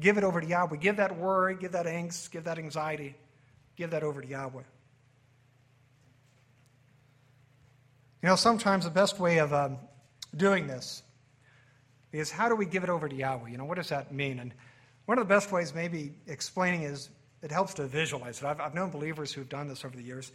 [0.00, 0.76] give it over to Yahweh.
[0.76, 3.14] Give that worry, give that angst, give that anxiety,
[3.76, 4.62] give that over to Yahweh.
[8.22, 9.78] You know, sometimes the best way of um,
[10.36, 11.02] doing this
[12.12, 13.50] is how do we give it over to Yahweh?
[13.50, 14.38] You know, what does that mean?
[14.38, 14.52] And
[15.06, 17.08] one of the best ways, maybe explaining, is
[17.42, 18.44] it helps to visualize it.
[18.44, 20.30] I've, I've known believers who've done this over the years.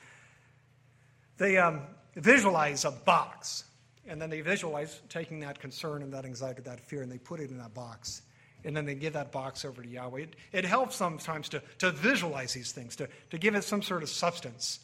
[1.37, 1.81] They um,
[2.15, 3.63] visualize a box,
[4.07, 7.39] and then they visualize taking that concern and that anxiety, that fear, and they put
[7.39, 8.23] it in that box.
[8.65, 10.21] And then they give that box over to Yahweh.
[10.21, 14.03] It, it helps sometimes to, to visualize these things, to, to give it some sort
[14.03, 14.79] of substance.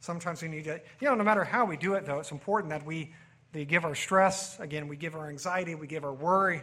[0.00, 2.70] Sometimes we need to, you know, no matter how we do it, though, it's important
[2.70, 3.12] that we,
[3.54, 6.62] we give our stress, again, we give our anxiety, we give our worry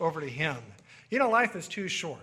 [0.00, 0.56] over to Him.
[1.10, 2.18] You know, life is too short.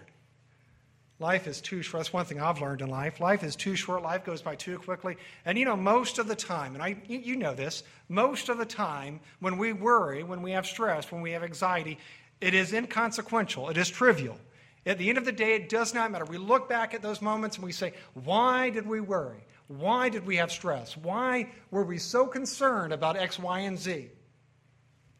[1.20, 2.02] Life is too short.
[2.02, 3.20] That's one thing I've learned in life.
[3.20, 4.04] Life is too short.
[4.04, 5.18] Life goes by too quickly.
[5.46, 8.66] And you know, most of the time, and I, you know this, most of the
[8.66, 11.98] time when we worry, when we have stress, when we have anxiety,
[12.40, 13.70] it is inconsequential.
[13.70, 14.38] It is trivial.
[14.86, 16.24] At the end of the day, it does not matter.
[16.24, 19.44] We look back at those moments and we say, why did we worry?
[19.68, 20.96] Why did we have stress?
[20.96, 24.10] Why were we so concerned about X, Y, and Z?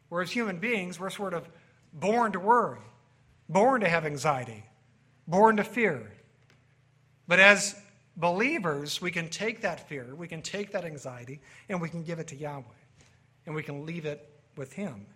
[0.08, 1.48] Whereas human beings, we're sort of
[1.92, 2.80] born to worry,
[3.48, 4.64] born to have anxiety
[5.28, 6.10] born to fear.
[7.28, 7.80] But as
[8.16, 12.18] believers, we can take that fear, we can take that anxiety, and we can give
[12.18, 12.64] it to Yahweh.
[13.46, 15.06] And we can leave it with Him.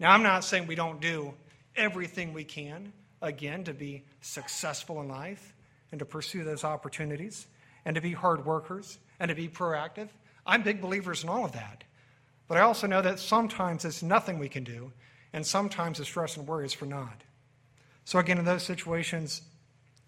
[0.00, 1.34] Now, I'm not saying we don't do
[1.76, 2.92] everything we can,
[3.22, 5.54] again, to be successful in life
[5.92, 7.46] and to pursue those opportunities
[7.84, 10.08] and to be hard workers and to be proactive.
[10.46, 11.84] I'm big believers in all of that.
[12.48, 14.92] But I also know that sometimes it's nothing we can do,
[15.32, 17.22] and sometimes the stress and worry is for naught.
[18.04, 19.40] So, again, in those situations,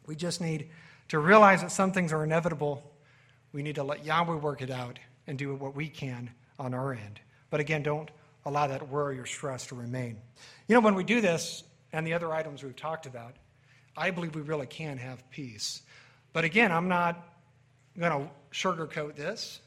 [0.06, 0.68] we just need
[1.08, 2.92] to realize that some things are inevitable.
[3.52, 6.92] We need to let Yahweh work it out and do what we can on our
[6.92, 7.20] end.
[7.50, 8.10] But again, don't
[8.44, 10.18] allow that worry or stress to remain.
[10.68, 13.34] You know, when we do this and the other items we've talked about,
[13.96, 15.82] I believe we really can have peace.
[16.32, 17.35] But again, I'm not
[17.98, 19.60] going to sugarcoat this.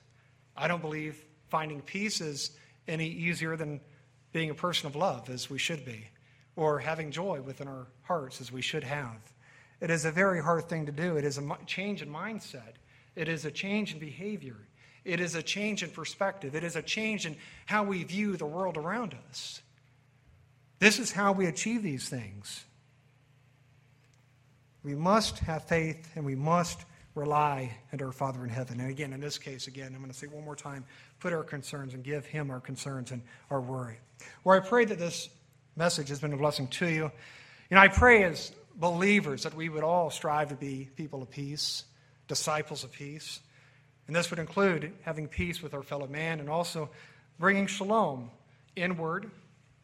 [0.56, 2.52] I don't believe finding peace is
[2.88, 3.82] any easier than
[4.32, 6.08] being a person of love, as we should be
[6.60, 9.16] or having joy within our hearts as we should have.
[9.80, 11.16] It is a very hard thing to do.
[11.16, 12.74] It is a change in mindset,
[13.16, 14.58] it is a change in behavior,
[15.06, 18.46] it is a change in perspective, it is a change in how we view the
[18.46, 19.62] world around us.
[20.80, 22.66] This is how we achieve these things.
[24.84, 26.84] We must have faith and we must
[27.16, 28.80] rely on our Father in heaven.
[28.80, 30.86] And again, in this case, again, I'm going to say one more time
[31.20, 33.98] put our concerns and give Him our concerns and our worry.
[34.44, 35.30] Where I pray that this
[35.76, 37.12] message has been a blessing to you.
[37.70, 41.30] You know, I pray as believers that we would all strive to be people of
[41.30, 41.84] peace,
[42.28, 43.40] disciples of peace.
[44.08, 46.90] And this would include having peace with our fellow man and also
[47.38, 48.32] bringing shalom
[48.76, 49.30] inward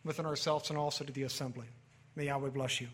[0.03, 1.67] within ourselves and also to the assembly.
[2.15, 2.87] May Yahweh bless you.